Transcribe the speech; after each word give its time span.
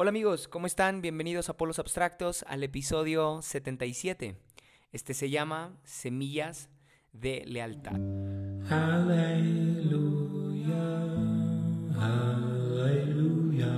Hola 0.00 0.10
amigos, 0.10 0.46
¿cómo 0.46 0.68
están? 0.68 1.02
Bienvenidos 1.02 1.48
a 1.48 1.56
Polos 1.56 1.80
Abstractos 1.80 2.44
al 2.46 2.62
episodio 2.62 3.42
77. 3.42 4.36
Este 4.92 5.12
se 5.12 5.28
llama 5.28 5.76
Semillas 5.82 6.70
de 7.12 7.42
Lealtad. 7.44 7.96
Aleluya, 8.70 9.64
aleluya. 11.98 13.72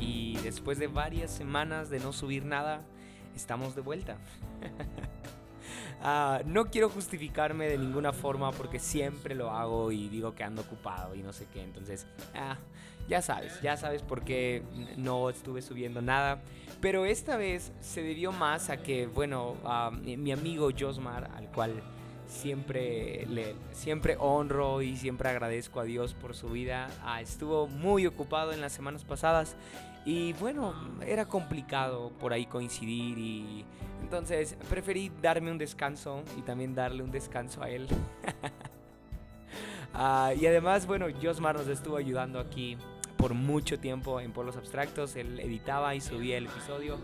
Y 0.00 0.38
después 0.42 0.78
de 0.78 0.86
varias 0.86 1.30
semanas 1.30 1.90
de 1.90 2.00
no 2.00 2.14
subir 2.14 2.46
nada, 2.46 2.86
estamos 3.34 3.74
de 3.74 3.82
vuelta. 3.82 4.16
Ah, 6.08 6.40
no 6.46 6.66
quiero 6.66 6.88
justificarme 6.88 7.66
de 7.66 7.78
ninguna 7.78 8.12
forma 8.12 8.52
porque 8.52 8.78
siempre 8.78 9.34
lo 9.34 9.50
hago 9.50 9.90
y 9.90 10.08
digo 10.08 10.36
que 10.36 10.44
ando 10.44 10.62
ocupado 10.62 11.16
y 11.16 11.22
no 11.24 11.32
sé 11.32 11.48
qué. 11.52 11.60
Entonces, 11.60 12.06
ah, 12.32 12.58
ya 13.08 13.20
sabes, 13.22 13.60
ya 13.60 13.76
sabes 13.76 14.02
por 14.02 14.22
qué 14.22 14.62
no 14.96 15.28
estuve 15.30 15.62
subiendo 15.62 16.00
nada. 16.00 16.40
Pero 16.80 17.06
esta 17.06 17.36
vez 17.36 17.72
se 17.80 18.04
debió 18.04 18.30
más 18.30 18.70
a 18.70 18.76
que, 18.76 19.08
bueno, 19.08 19.56
mi 20.00 20.30
amigo 20.30 20.68
Josmar, 20.78 21.28
al 21.34 21.50
cual 21.50 21.82
siempre, 22.26 23.26
le, 23.26 23.54
siempre 23.72 24.16
honro 24.18 24.82
y 24.82 24.96
siempre 24.96 25.28
agradezco 25.28 25.80
a 25.80 25.84
Dios 25.84 26.14
por 26.14 26.34
su 26.34 26.48
vida, 26.48 26.88
ah, 27.04 27.20
estuvo 27.20 27.66
muy 27.68 28.06
ocupado 28.06 28.52
en 28.52 28.60
las 28.60 28.72
semanas 28.72 29.04
pasadas 29.04 29.56
y 30.04 30.32
bueno, 30.34 30.74
era 31.04 31.26
complicado 31.26 32.12
por 32.20 32.32
ahí 32.32 32.46
coincidir 32.46 33.18
y 33.18 33.64
entonces 34.02 34.56
preferí 34.68 35.10
darme 35.20 35.50
un 35.50 35.58
descanso 35.58 36.22
y 36.38 36.42
también 36.42 36.74
darle 36.74 37.02
un 37.02 37.10
descanso 37.10 37.62
a 37.62 37.70
él. 37.70 37.88
Ah, 39.98 40.34
y 40.38 40.44
además, 40.44 40.86
bueno, 40.86 41.06
Josmar 41.22 41.56
nos 41.56 41.68
estuvo 41.68 41.96
ayudando 41.96 42.38
aquí 42.38 42.76
por 43.16 43.32
mucho 43.32 43.80
tiempo 43.80 44.20
en 44.20 44.30
Polos 44.30 44.58
Abstractos. 44.58 45.16
Él 45.16 45.40
editaba 45.40 45.94
y 45.94 46.02
subía 46.02 46.36
el 46.36 46.46
episodio. 46.46 46.98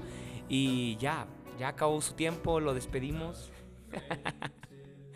Y 0.47 0.99
ya, 0.99 1.27
ya 1.59 1.69
acabó 1.69 2.03
su 2.03 2.13
tiempo, 2.13 2.61
lo 2.61 2.75
despedimos. 2.75 3.51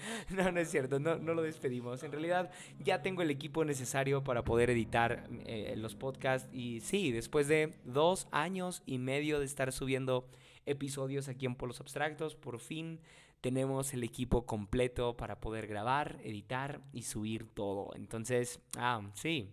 no, 0.30 0.50
no 0.52 0.60
es 0.60 0.70
cierto, 0.70 0.98
no, 0.98 1.16
no, 1.18 1.34
lo 1.34 1.42
despedimos. 1.42 2.02
En 2.02 2.12
realidad 2.12 2.50
ya 2.78 3.02
tengo 3.02 3.22
el 3.22 3.30
equipo 3.30 3.64
necesario 3.64 4.22
para 4.24 4.44
poder 4.44 4.70
editar 4.70 5.28
eh, 5.46 5.74
los 5.76 5.94
podcasts. 5.94 6.48
Y 6.52 6.80
sí, 6.80 7.12
después 7.12 7.48
de 7.48 7.74
dos 7.84 8.28
años 8.30 8.82
y 8.86 8.98
medio 8.98 9.38
de 9.38 9.46
estar 9.46 9.72
subiendo 9.72 10.28
episodios 10.66 11.28
aquí 11.28 11.46
en 11.46 11.54
Polos 11.54 11.80
Abstractos, 11.80 12.34
por 12.34 12.58
fin 12.58 13.00
tenemos 13.40 13.94
el 13.94 14.02
equipo 14.02 14.46
completo 14.46 15.16
para 15.16 15.40
poder 15.40 15.66
grabar, 15.66 16.18
editar 16.24 16.80
y 16.92 17.02
subir 17.02 17.46
todo. 17.46 17.90
Entonces, 17.94 18.60
ah, 18.76 19.02
sí. 19.14 19.50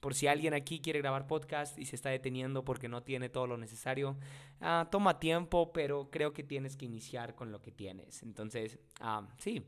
Por 0.00 0.14
si 0.14 0.26
alguien 0.26 0.52
aquí 0.52 0.80
quiere 0.80 0.98
grabar 0.98 1.26
podcast 1.26 1.78
y 1.78 1.86
se 1.86 1.96
está 1.96 2.10
deteniendo 2.10 2.62
porque 2.62 2.88
no 2.88 3.02
tiene 3.02 3.30
todo 3.30 3.46
lo 3.46 3.56
necesario, 3.56 4.18
ah, 4.60 4.88
toma 4.90 5.18
tiempo, 5.18 5.72
pero 5.72 6.10
creo 6.10 6.34
que 6.34 6.42
tienes 6.42 6.76
que 6.76 6.84
iniciar 6.84 7.34
con 7.34 7.50
lo 7.50 7.62
que 7.62 7.72
tienes. 7.72 8.22
Entonces, 8.22 8.78
ah, 9.00 9.26
sí, 9.38 9.64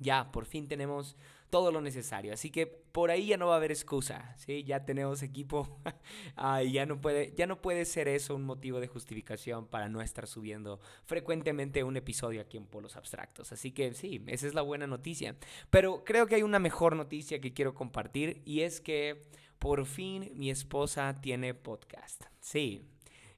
ya 0.00 0.32
por 0.32 0.46
fin 0.46 0.66
tenemos 0.66 1.16
todo 1.50 1.72
lo 1.72 1.80
necesario. 1.80 2.32
Así 2.32 2.50
que 2.50 2.66
por 2.66 3.10
ahí 3.10 3.26
ya 3.26 3.36
no 3.36 3.48
va 3.48 3.54
a 3.54 3.56
haber 3.56 3.70
excusa, 3.70 4.34
¿sí? 4.38 4.64
Ya 4.64 4.84
tenemos 4.84 5.22
equipo 5.22 5.80
ah, 6.36 6.62
ya 6.62 6.86
no, 6.86 7.00
puede, 7.00 7.34
ya 7.36 7.46
no 7.46 7.60
puede 7.60 7.84
ser 7.84 8.08
eso 8.08 8.34
un 8.34 8.44
motivo 8.44 8.80
de 8.80 8.86
justificación 8.86 9.66
para 9.66 9.88
no 9.88 10.00
estar 10.00 10.26
subiendo 10.26 10.80
frecuentemente 11.04 11.84
un 11.84 11.96
episodio 11.96 12.40
aquí 12.40 12.56
en 12.56 12.66
Polos 12.66 12.96
Abstractos. 12.96 13.52
Así 13.52 13.72
que 13.72 13.94
sí, 13.94 14.24
esa 14.26 14.46
es 14.46 14.54
la 14.54 14.62
buena 14.62 14.86
noticia. 14.86 15.36
Pero 15.68 16.04
creo 16.04 16.26
que 16.26 16.36
hay 16.36 16.42
una 16.42 16.58
mejor 16.58 16.96
noticia 16.96 17.40
que 17.40 17.52
quiero 17.52 17.74
compartir 17.74 18.42
y 18.44 18.60
es 18.60 18.80
que 18.80 19.26
por 19.58 19.84
fin 19.84 20.32
mi 20.34 20.50
esposa 20.50 21.20
tiene 21.20 21.52
podcast. 21.54 22.24
Sí, 22.40 22.88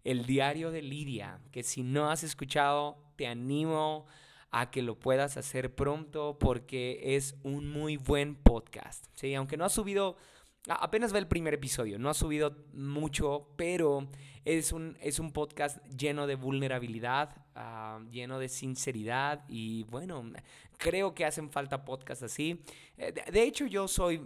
el 0.04 0.26
diario 0.26 0.70
de 0.70 0.82
Lidia, 0.82 1.41
que 1.50 1.62
si 1.62 1.82
no 1.82 2.10
has 2.10 2.22
escuchado, 2.22 2.98
te 3.16 3.26
animo 3.26 4.06
que 4.70 4.82
lo 4.82 4.98
puedas 4.98 5.36
hacer 5.36 5.74
pronto 5.74 6.38
porque 6.38 7.16
es 7.16 7.34
un 7.42 7.68
muy 7.70 7.96
buen 7.96 8.34
podcast. 8.34 9.06
¿sí? 9.14 9.34
Aunque 9.34 9.56
no 9.56 9.64
ha 9.64 9.70
subido, 9.70 10.16
apenas 10.68 11.12
va 11.12 11.18
el 11.18 11.26
primer 11.26 11.54
episodio, 11.54 11.98
no 11.98 12.10
ha 12.10 12.14
subido 12.14 12.56
mucho, 12.74 13.48
pero 13.56 14.08
es 14.44 14.72
un, 14.72 14.96
es 15.00 15.18
un 15.18 15.32
podcast 15.32 15.78
lleno 15.86 16.26
de 16.26 16.34
vulnerabilidad, 16.34 17.34
ah, 17.54 18.00
lleno 18.10 18.38
de 18.38 18.48
sinceridad 18.48 19.44
y 19.48 19.84
bueno, 19.84 20.22
creo 20.76 21.14
que 21.14 21.24
hacen 21.24 21.50
falta 21.50 21.84
podcasts 21.84 22.24
así. 22.24 22.62
Eh, 22.98 23.12
de 23.32 23.42
hecho, 23.42 23.66
yo 23.66 23.88
soy 23.88 24.20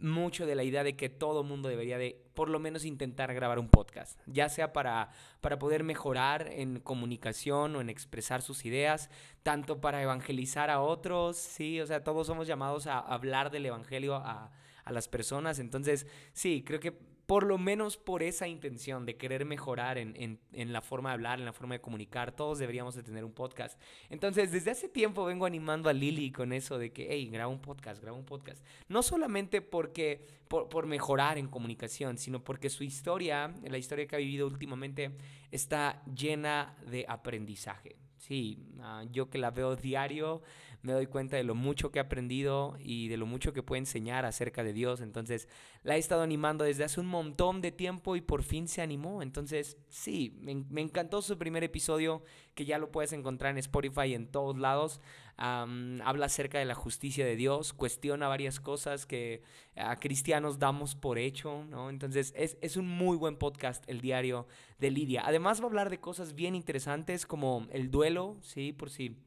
mucho 0.00 0.46
de 0.46 0.54
la 0.54 0.64
idea 0.64 0.84
de 0.84 0.96
que 0.96 1.08
todo 1.08 1.42
mundo 1.42 1.68
debería 1.68 1.98
de 1.98 2.24
por 2.34 2.48
lo 2.48 2.58
menos 2.58 2.84
intentar 2.84 3.34
grabar 3.34 3.58
un 3.58 3.68
podcast, 3.68 4.20
ya 4.26 4.48
sea 4.48 4.72
para, 4.72 5.10
para 5.40 5.58
poder 5.58 5.84
mejorar 5.84 6.48
en 6.52 6.80
comunicación 6.80 7.74
o 7.76 7.80
en 7.80 7.90
expresar 7.90 8.42
sus 8.42 8.64
ideas, 8.64 9.10
tanto 9.42 9.80
para 9.80 10.02
evangelizar 10.02 10.70
a 10.70 10.80
otros, 10.80 11.36
sí, 11.36 11.80
o 11.80 11.86
sea, 11.86 12.04
todos 12.04 12.26
somos 12.26 12.46
llamados 12.46 12.86
a 12.86 12.98
hablar 12.98 13.50
del 13.50 13.66
evangelio 13.66 14.14
a, 14.14 14.52
a 14.84 14.92
las 14.92 15.08
personas, 15.08 15.58
entonces 15.58 16.06
sí, 16.32 16.62
creo 16.64 16.80
que 16.80 16.98
por 17.28 17.44
lo 17.44 17.58
menos 17.58 17.98
por 17.98 18.22
esa 18.22 18.48
intención 18.48 19.04
de 19.04 19.18
querer 19.18 19.44
mejorar 19.44 19.98
en, 19.98 20.40
la 20.50 20.80
forma 20.80 21.10
de 21.10 21.12
hablar, 21.12 21.38
en 21.38 21.44
la 21.44 21.52
forma 21.52 21.74
de 21.74 21.80
comunicar, 21.82 22.34
todos 22.34 22.58
deberíamos 22.58 22.94
de 22.94 23.02
tener 23.02 23.22
un 23.22 23.34
podcast. 23.34 23.78
Entonces, 24.08 24.50
desde 24.50 24.70
hace 24.70 24.88
tiempo 24.88 25.26
vengo 25.26 25.44
animando 25.44 25.90
a 25.90 25.92
Lili 25.92 26.32
con 26.32 26.54
eso 26.54 26.78
de 26.78 26.90
que, 26.90 27.06
hey, 27.10 27.28
graba 27.30 27.52
un 27.52 27.60
podcast, 27.60 28.00
graba 28.00 28.16
un 28.16 28.24
podcast. 28.24 28.64
No 28.88 29.02
solamente 29.02 29.60
porque, 29.60 30.24
por, 30.48 30.70
por 30.70 30.86
mejorar 30.86 31.36
en 31.36 31.48
comunicación, 31.48 32.16
sino 32.16 32.42
porque 32.42 32.70
su 32.70 32.82
historia, 32.82 33.52
la 33.62 33.76
historia 33.76 34.06
que 34.06 34.16
ha 34.16 34.20
vivido 34.20 34.46
últimamente, 34.46 35.14
está 35.50 36.02
llena 36.06 36.78
de 36.90 37.04
aprendizaje. 37.06 37.96
Sí, 38.16 38.58
ah, 38.80 39.04
yo 39.10 39.28
que 39.28 39.36
la 39.36 39.50
veo 39.50 39.76
diario, 39.76 40.40
me 40.88 40.94
doy 40.94 41.06
cuenta 41.06 41.36
de 41.36 41.44
lo 41.44 41.54
mucho 41.54 41.92
que 41.92 41.98
he 41.98 42.00
aprendido 42.00 42.74
y 42.80 43.08
de 43.08 43.18
lo 43.18 43.26
mucho 43.26 43.52
que 43.52 43.62
puede 43.62 43.80
enseñar 43.80 44.24
acerca 44.24 44.64
de 44.64 44.72
Dios. 44.72 45.02
Entonces, 45.02 45.46
la 45.82 45.96
he 45.96 45.98
estado 45.98 46.22
animando 46.22 46.64
desde 46.64 46.82
hace 46.82 46.98
un 46.98 47.06
montón 47.06 47.60
de 47.60 47.72
tiempo 47.72 48.16
y 48.16 48.22
por 48.22 48.42
fin 48.42 48.68
se 48.68 48.80
animó. 48.80 49.20
Entonces, 49.20 49.76
sí, 49.90 50.34
me, 50.40 50.80
encantó 50.80 51.20
su 51.20 51.36
primer 51.36 51.62
episodio, 51.62 52.22
que 52.54 52.64
ya 52.64 52.78
lo 52.78 52.90
puedes 52.90 53.12
encontrar 53.12 53.50
en 53.50 53.58
Spotify 53.58 54.06
y 54.06 54.14
en 54.14 54.28
todos 54.28 54.56
lados. 54.56 55.02
habla 55.36 56.24
acerca 56.24 56.58
de 56.58 56.64
la 56.64 56.74
justicia 56.74 57.26
de 57.26 57.36
Dios, 57.36 57.74
cuestiona 57.74 58.26
varias 58.26 58.58
cosas 58.58 59.04
que 59.04 59.42
a 59.76 60.00
cristianos 60.00 60.58
damos 60.58 60.94
por 60.94 61.18
hecho, 61.18 61.66
¿no? 61.66 61.90
Entonces, 61.90 62.32
es, 62.34 62.56
es 62.62 62.78
un 62.78 62.88
muy 62.88 63.18
buen 63.18 63.36
podcast, 63.36 63.84
el 63.90 64.00
diario 64.00 64.46
de 64.78 64.90
Lidia. 64.90 65.20
Además, 65.26 65.60
va 65.60 65.64
a 65.64 65.68
hablar 65.68 65.90
de 65.90 66.00
cosas 66.00 66.34
bien 66.34 66.54
interesantes 66.54 67.26
como 67.26 67.66
el 67.72 67.90
duelo, 67.90 68.38
¿sí? 68.40 68.72
Por 68.72 68.88
si 68.88 69.18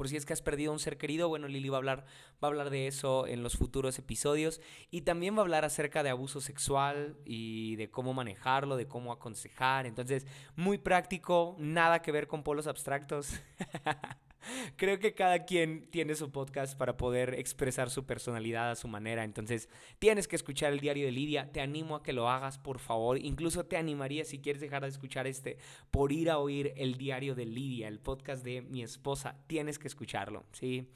por 0.00 0.08
si 0.08 0.16
es 0.16 0.24
que 0.24 0.32
has 0.32 0.40
perdido 0.40 0.72
un 0.72 0.78
ser 0.78 0.96
querido, 0.96 1.28
bueno, 1.28 1.46
Lili 1.46 1.68
va 1.68 1.76
a 1.76 1.80
hablar, 1.80 2.06
va 2.42 2.44
a 2.44 2.46
hablar 2.46 2.70
de 2.70 2.86
eso 2.86 3.26
en 3.26 3.42
los 3.42 3.58
futuros 3.58 3.98
episodios 3.98 4.62
y 4.90 5.02
también 5.02 5.34
va 5.34 5.40
a 5.40 5.42
hablar 5.42 5.66
acerca 5.66 6.02
de 6.02 6.08
abuso 6.08 6.40
sexual 6.40 7.18
y 7.26 7.76
de 7.76 7.90
cómo 7.90 8.14
manejarlo, 8.14 8.78
de 8.78 8.88
cómo 8.88 9.12
aconsejar. 9.12 9.84
Entonces, 9.84 10.26
muy 10.56 10.78
práctico, 10.78 11.54
nada 11.58 12.00
que 12.00 12.12
ver 12.12 12.28
con 12.28 12.42
polos 12.42 12.66
abstractos. 12.66 13.42
Creo 14.76 14.98
que 14.98 15.14
cada 15.14 15.44
quien 15.44 15.86
tiene 15.90 16.14
su 16.14 16.30
podcast 16.30 16.76
para 16.76 16.96
poder 16.96 17.34
expresar 17.34 17.90
su 17.90 18.04
personalidad 18.04 18.70
a 18.70 18.76
su 18.76 18.88
manera. 18.88 19.24
Entonces, 19.24 19.68
tienes 19.98 20.28
que 20.28 20.36
escuchar 20.36 20.72
el 20.72 20.80
diario 20.80 21.06
de 21.06 21.12
Lidia. 21.12 21.50
Te 21.52 21.60
animo 21.60 21.96
a 21.96 22.02
que 22.02 22.12
lo 22.12 22.28
hagas, 22.28 22.58
por 22.58 22.78
favor. 22.78 23.18
Incluso 23.18 23.64
te 23.64 23.76
animaría, 23.76 24.24
si 24.24 24.38
quieres 24.38 24.60
dejar 24.60 24.82
de 24.82 24.88
escuchar 24.88 25.26
este, 25.26 25.58
por 25.90 26.12
ir 26.12 26.30
a 26.30 26.38
oír 26.38 26.72
el 26.76 26.96
diario 26.96 27.34
de 27.34 27.46
Lidia, 27.46 27.88
el 27.88 28.00
podcast 28.00 28.44
de 28.44 28.62
mi 28.62 28.82
esposa. 28.82 29.36
Tienes 29.46 29.78
que 29.78 29.88
escucharlo, 29.88 30.44
¿sí? 30.52 30.88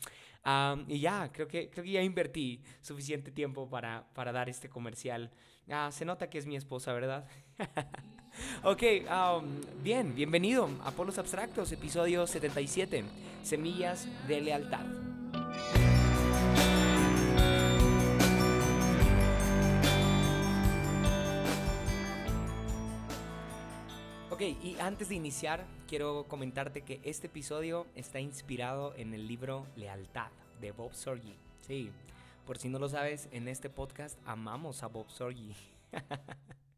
y 0.88 1.00
ya, 1.00 1.32
creo 1.32 1.48
que, 1.48 1.70
creo 1.70 1.84
que 1.84 1.92
ya 1.92 2.02
invertí 2.02 2.60
suficiente 2.82 3.30
tiempo 3.30 3.68
para, 3.70 4.06
para 4.12 4.30
dar 4.30 4.50
este 4.50 4.68
comercial. 4.68 5.30
Ah, 5.70 5.90
se 5.90 6.04
nota 6.04 6.28
que 6.28 6.36
es 6.36 6.44
mi 6.44 6.56
esposa, 6.56 6.92
¿verdad? 6.92 7.26
ok, 8.62 8.82
um, 9.10 9.60
bien, 9.82 10.14
bienvenido 10.14 10.68
a 10.84 10.90
Polos 10.90 11.18
Abstractos, 11.18 11.72
episodio 11.72 12.26
77, 12.26 13.04
Semillas 13.42 14.08
de 14.28 14.40
Lealtad. 14.40 14.84
Ok, 24.30 24.40
y 24.40 24.76
antes 24.80 25.08
de 25.08 25.14
iniciar, 25.14 25.64
quiero 25.88 26.24
comentarte 26.24 26.82
que 26.82 27.00
este 27.04 27.28
episodio 27.28 27.86
está 27.94 28.18
inspirado 28.18 28.92
en 28.96 29.14
el 29.14 29.28
libro 29.28 29.66
Lealtad 29.76 30.30
de 30.60 30.72
Bob 30.72 30.92
Sorgi. 30.92 31.36
Sí, 31.60 31.90
por 32.44 32.58
si 32.58 32.68
no 32.68 32.78
lo 32.78 32.88
sabes, 32.88 33.28
en 33.30 33.46
este 33.48 33.70
podcast 33.70 34.18
amamos 34.26 34.82
a 34.82 34.88
Bob 34.88 35.08
Sorgi. 35.08 35.54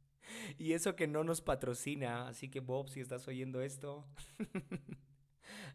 y 0.58 0.72
eso 0.72 0.96
que 0.96 1.06
no 1.06 1.24
nos 1.24 1.40
patrocina, 1.40 2.28
así 2.28 2.48
que 2.48 2.60
Bob, 2.60 2.88
si 2.88 3.00
estás 3.00 3.26
oyendo 3.28 3.60
esto, 3.60 4.04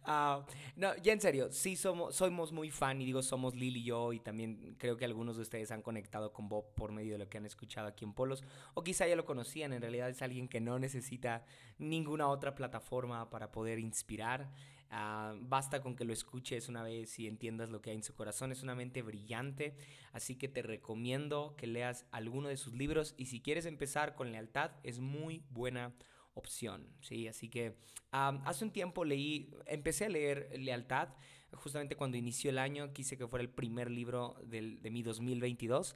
Ah, 0.03 0.45
no, 0.75 0.95
ya 0.97 1.13
en 1.13 1.21
serio, 1.21 1.51
sí 1.51 1.75
somos, 1.75 2.15
somos 2.15 2.51
muy 2.51 2.71
fan 2.71 3.01
y 3.01 3.06
digo 3.06 3.21
somos 3.21 3.56
Lili 3.56 3.81
y 3.81 3.83
yo 3.83 4.13
y 4.13 4.19
también 4.19 4.75
creo 4.79 4.97
que 4.97 5.06
algunos 5.06 5.35
de 5.35 5.44
ustedes 5.44 5.71
han 5.71 5.81
conectado 5.81 6.33
con 6.33 6.50
Bob 6.50 6.73
por 6.73 6.91
medio 6.91 7.13
de 7.13 7.19
lo 7.19 7.29
que 7.29 7.38
han 7.38 7.45
escuchado 7.45 7.88
aquí 7.88 8.03
en 8.03 8.13
Polos 8.13 8.44
o 8.73 8.83
quizá 8.83 9.07
ya 9.07 9.15
lo 9.15 9.25
conocían, 9.25 9.73
en 9.73 9.81
realidad 9.81 10.09
es 10.09 10.21
alguien 10.21 10.47
que 10.47 10.59
no 10.59 10.79
necesita 10.79 11.45
ninguna 11.77 12.27
otra 12.27 12.56
plataforma 12.56 13.29
para 13.29 13.51
poder 13.51 13.79
inspirar. 13.79 14.51
Ah, 14.94 15.34
basta 15.40 15.82
con 15.82 15.96
que 15.96 16.04
lo 16.04 16.12
escuches 16.12 16.68
una 16.68 16.84
vez 16.84 17.18
y 17.18 17.26
entiendas 17.26 17.70
lo 17.70 17.82
que 17.82 17.92
hay 17.92 17.96
en 17.96 18.04
su 18.04 18.14
corazón. 18.14 18.52
Es 18.52 18.62
una 18.62 18.76
mente 18.76 19.02
brillante, 19.02 19.78
así 20.12 20.36
que 20.36 20.50
te 20.50 20.62
recomiendo 20.62 21.56
que 21.58 21.66
leas 21.66 22.06
alguno 22.12 22.50
de 22.50 22.58
sus 22.58 22.74
libros 22.74 23.16
y 23.18 23.28
si 23.28 23.42
quieres 23.42 23.66
empezar 23.66 24.16
con 24.16 24.34
lealtad 24.34 24.72
es 24.84 25.00
muy 25.00 25.44
buena 25.50 25.94
opción, 26.34 26.88
¿sí? 27.00 27.28
Así 27.28 27.50
que 27.50 27.78
hace 28.12 28.66
un 28.66 28.72
tiempo 28.72 29.06
leí, 29.06 29.54
empecé 29.66 30.06
a 30.06 30.10
leer 30.10 30.50
Lealtad, 30.58 31.10
justamente 31.54 31.96
cuando 31.96 32.18
inició 32.18 32.50
el 32.50 32.58
año, 32.58 32.94
quise 32.94 33.18
que 33.18 33.28
fuera 33.28 33.44
el 33.44 33.50
primer 33.50 33.90
libro 33.90 34.36
del, 34.44 34.82
de 34.82 34.92
mi 34.92 35.04
2022 35.04 35.96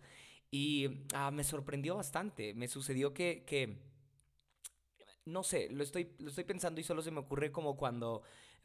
y 0.52 0.90
ah, 1.14 1.32
me 1.32 1.44
sorprendió 1.44 1.96
bastante, 1.96 2.54
me 2.54 2.68
sucedió 2.68 3.14
que, 3.14 3.44
que 3.46 3.78
no 5.26 5.44
sé, 5.44 5.70
lo 5.70 5.84
estoy, 5.84 6.14
lo 6.20 6.30
estoy 6.30 6.44
pensando 6.44 6.80
y 6.80 6.84
solo 6.84 7.02
se 7.02 7.12
me 7.12 7.20
ocurre 7.20 7.52
como 7.52 7.76
cuando 7.76 8.22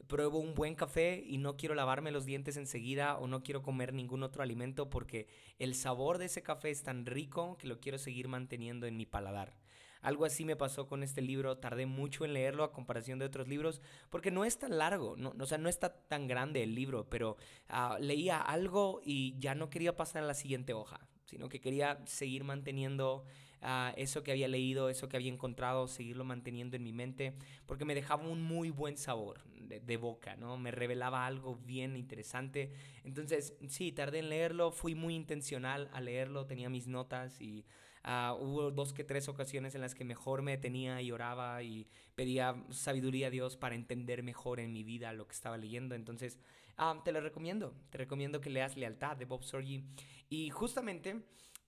pruebo 0.07 0.39
un 0.39 0.53
buen 0.53 0.75
café 0.75 1.23
y 1.25 1.37
no 1.37 1.57
quiero 1.57 1.75
lavarme 1.75 2.11
los 2.11 2.25
dientes 2.25 2.57
enseguida 2.57 3.17
o 3.17 3.27
no 3.27 3.43
quiero 3.43 3.61
comer 3.61 3.93
ningún 3.93 4.23
otro 4.23 4.43
alimento 4.43 4.89
porque 4.89 5.27
el 5.59 5.75
sabor 5.75 6.17
de 6.17 6.25
ese 6.25 6.43
café 6.43 6.69
es 6.69 6.83
tan 6.83 7.05
rico 7.05 7.57
que 7.57 7.67
lo 7.67 7.79
quiero 7.79 7.97
seguir 7.97 8.27
manteniendo 8.27 8.87
en 8.87 8.97
mi 8.97 9.05
paladar. 9.05 9.57
Algo 10.01 10.25
así 10.25 10.45
me 10.45 10.55
pasó 10.55 10.87
con 10.87 11.03
este 11.03 11.21
libro, 11.21 11.57
tardé 11.57 11.85
mucho 11.85 12.25
en 12.25 12.33
leerlo 12.33 12.63
a 12.63 12.73
comparación 12.73 13.19
de 13.19 13.25
otros 13.25 13.47
libros, 13.47 13.81
porque 14.09 14.31
no 14.31 14.45
es 14.45 14.57
tan 14.57 14.77
largo, 14.79 15.15
no, 15.15 15.33
o 15.39 15.45
sea, 15.45 15.59
no 15.59 15.69
está 15.69 15.93
tan 15.93 16.27
grande 16.27 16.63
el 16.63 16.73
libro, 16.73 17.07
pero 17.07 17.37
ah, 17.69 17.97
leía 17.99 18.41
algo 18.41 19.01
y 19.03 19.37
ya 19.37 19.53
no 19.53 19.69
quería 19.69 19.95
pasar 19.95 20.23
a 20.23 20.27
la 20.27 20.33
siguiente 20.33 20.73
hoja, 20.73 21.07
sino 21.25 21.49
que 21.49 21.61
quería 21.61 22.01
seguir 22.07 22.43
manteniendo 22.43 23.25
ah, 23.61 23.93
eso 23.97 24.23
que 24.23 24.31
había 24.31 24.47
leído, 24.47 24.89
eso 24.89 25.09
que 25.09 25.17
había 25.17 25.31
encontrado, 25.31 25.87
seguirlo 25.87 26.23
manteniendo 26.23 26.75
en 26.75 26.83
mi 26.83 26.93
mente, 26.93 27.33
porque 27.65 27.85
me 27.85 27.95
dejaba 27.95 28.27
un 28.27 28.41
muy 28.41 28.69
buen 28.69 28.97
sabor 28.97 29.43
de, 29.55 29.97
boca, 29.97 30.35
¿no? 30.35 30.57
Me 30.57 30.71
revelaba 30.71 31.25
algo 31.25 31.55
bien 31.55 31.95
interesante. 31.95 32.73
Entonces, 33.05 33.53
sí, 33.69 33.93
tardé 33.93 34.19
en 34.19 34.27
leerlo, 34.27 34.71
fui 34.71 34.95
muy 34.95 35.15
intencional 35.15 35.89
a 35.93 36.01
leerlo, 36.01 36.45
tenía 36.45 36.69
mis 36.69 36.87
notas 36.87 37.39
y 37.39 37.63
Ah, 38.03 38.35
hubo 38.39 38.71
dos 38.71 38.93
que 38.93 39.03
tres 39.03 39.29
ocasiones 39.29 39.75
en 39.75 39.81
las 39.81 39.93
que 39.93 40.03
mejor 40.03 40.41
me 40.41 40.51
detenía 40.51 41.01
y 41.01 41.11
oraba 41.11 41.61
y 41.61 41.87
pedía 42.15 42.55
sabiduría 42.71 43.27
a 43.27 43.29
Dios 43.29 43.57
para 43.57 43.75
entender 43.75 44.23
mejor 44.23 44.59
en 44.59 44.73
mi 44.73 44.83
vida 44.83 45.13
lo 45.13 45.27
que 45.27 45.33
estaba 45.33 45.57
leyendo. 45.57 45.93
Entonces, 45.93 46.39
ah, 46.77 46.99
te 47.05 47.11
lo 47.11 47.21
recomiendo. 47.21 47.75
Te 47.89 47.99
recomiendo 47.99 48.41
que 48.41 48.49
leas 48.49 48.75
Lealtad 48.75 49.17
de 49.17 49.25
Bob 49.25 49.43
Sorgi. 49.43 49.83
Y 50.29 50.49
justamente 50.49 51.21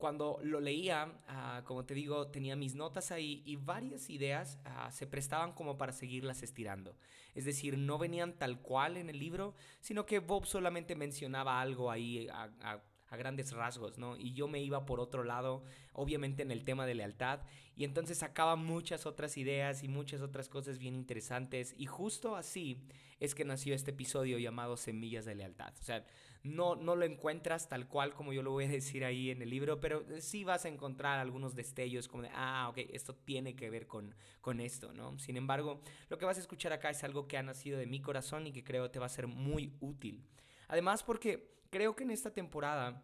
cuando 0.04 0.38
lo 0.44 0.60
leía, 0.60 1.14
ah, 1.30 1.62
como 1.64 1.86
te 1.86 1.94
digo, 1.94 2.28
tenía 2.28 2.58
mis 2.58 2.76
notas 2.76 3.10
ahí 3.10 3.42
y 3.46 3.56
varias 3.56 4.10
ideas 4.10 4.60
se 4.92 5.08
prestaban 5.08 5.54
como 5.54 5.78
para 5.78 5.94
seguirlas 5.94 6.44
estirando. 6.44 6.98
Es 7.36 7.46
decir, 7.46 7.78
no 7.78 7.98
venían 7.98 8.34
tal 8.34 8.60
cual 8.60 8.98
en 8.98 9.10
el 9.10 9.18
libro, 9.18 9.56
sino 9.80 10.06
que 10.06 10.20
Bob 10.20 10.46
solamente 10.46 10.98
mencionaba 10.98 11.62
algo 11.62 11.90
ahí 11.90 12.28
a, 12.28 12.52
a 12.62 12.82
grandes 13.18 13.52
rasgos, 13.52 13.98
¿no? 13.98 14.18
Y 14.18 14.34
yo 14.34 14.48
me 14.48 14.62
iba 14.62 14.86
por 14.86 15.00
otro 15.00 15.24
lado, 15.24 15.64
obviamente 15.94 16.44
en 16.44 16.52
el 16.52 16.64
tema 16.64 16.86
de 16.86 16.96
lealtad, 16.96 17.42
y 17.76 17.84
entonces 17.84 18.18
sacaba 18.20 18.56
muchas 18.56 19.06
otras 19.06 19.38
ideas 19.38 19.84
y 19.84 19.88
muchas 19.88 20.22
otras 20.22 20.50
cosas 20.50 20.78
bien 20.78 20.96
interesantes, 20.96 21.74
y 21.78 21.86
justo 21.86 22.36
así 22.36 22.82
es 23.20 23.36
que 23.36 23.46
nació 23.46 23.74
este 23.74 23.92
episodio 23.92 24.38
llamado 24.38 24.76
Semillas 24.76 25.26
de 25.26 25.36
Lealtad. 25.36 25.74
O 25.80 25.84
sea, 25.84 26.06
no, 26.44 26.76
no 26.76 26.98
lo 26.98 27.06
encuentras 27.06 27.70
tal 27.70 27.88
cual 27.88 28.14
como 28.14 28.34
yo 28.34 28.44
lo 28.44 28.52
voy 28.52 28.66
a 28.66 28.70
decir 28.70 29.06
ahí 29.06 29.30
en 29.30 29.42
el 29.42 29.50
libro, 29.50 29.80
pero 29.80 30.04
sí 30.20 30.44
vas 30.44 30.66
a 30.66 30.68
encontrar 30.68 31.20
algunos 31.20 31.56
destellos 31.56 32.10
como 32.10 32.24
de, 32.24 32.32
ah, 32.34 32.68
ok, 32.70 32.80
esto 32.92 33.16
tiene 33.16 33.56
que 33.56 33.70
ver 33.70 33.88
con, 33.88 34.14
con 34.42 34.60
esto, 34.60 34.92
¿no? 34.92 35.18
Sin 35.20 35.38
embargo, 35.38 35.82
lo 36.10 36.18
que 36.18 36.26
vas 36.26 36.38
a 36.38 36.42
escuchar 36.42 36.74
acá 36.74 36.90
es 36.90 37.04
algo 37.06 37.28
que 37.28 37.38
ha 37.38 37.44
nacido 37.44 37.80
de 37.80 37.88
mi 37.88 38.02
corazón 38.02 38.46
y 38.46 38.52
que 38.52 38.64
creo 38.64 38.92
te 38.92 39.00
va 39.00 39.06
a 39.06 39.10
ser 39.10 39.28
muy 39.28 39.74
útil. 39.80 40.26
Además, 40.68 41.02
porque 41.04 41.54
creo 41.74 41.96
que 41.96 42.04
en 42.04 42.12
esta 42.12 42.32
temporada 42.32 43.02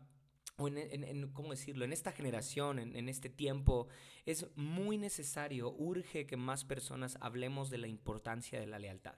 o 0.58 0.68
en, 0.68 1.32
¿cómo 1.32 1.50
decirlo? 1.50 1.86
En 1.86 1.92
esta 1.92 2.12
generación, 2.12 2.78
en, 2.78 2.96
en, 2.96 3.10
este 3.10 3.30
tiempo, 3.30 3.88
es 4.26 4.46
muy 4.56 4.98
necesario, 4.98 5.72
urge 5.72 6.28
que 6.28 6.38
más 6.38 6.66
personas 6.66 7.18
hablemos 7.20 7.72
de 7.72 7.80
la 7.80 7.88
importancia 7.88 8.60
de 8.60 8.68
la 8.68 8.78
lealtad. 8.78 9.16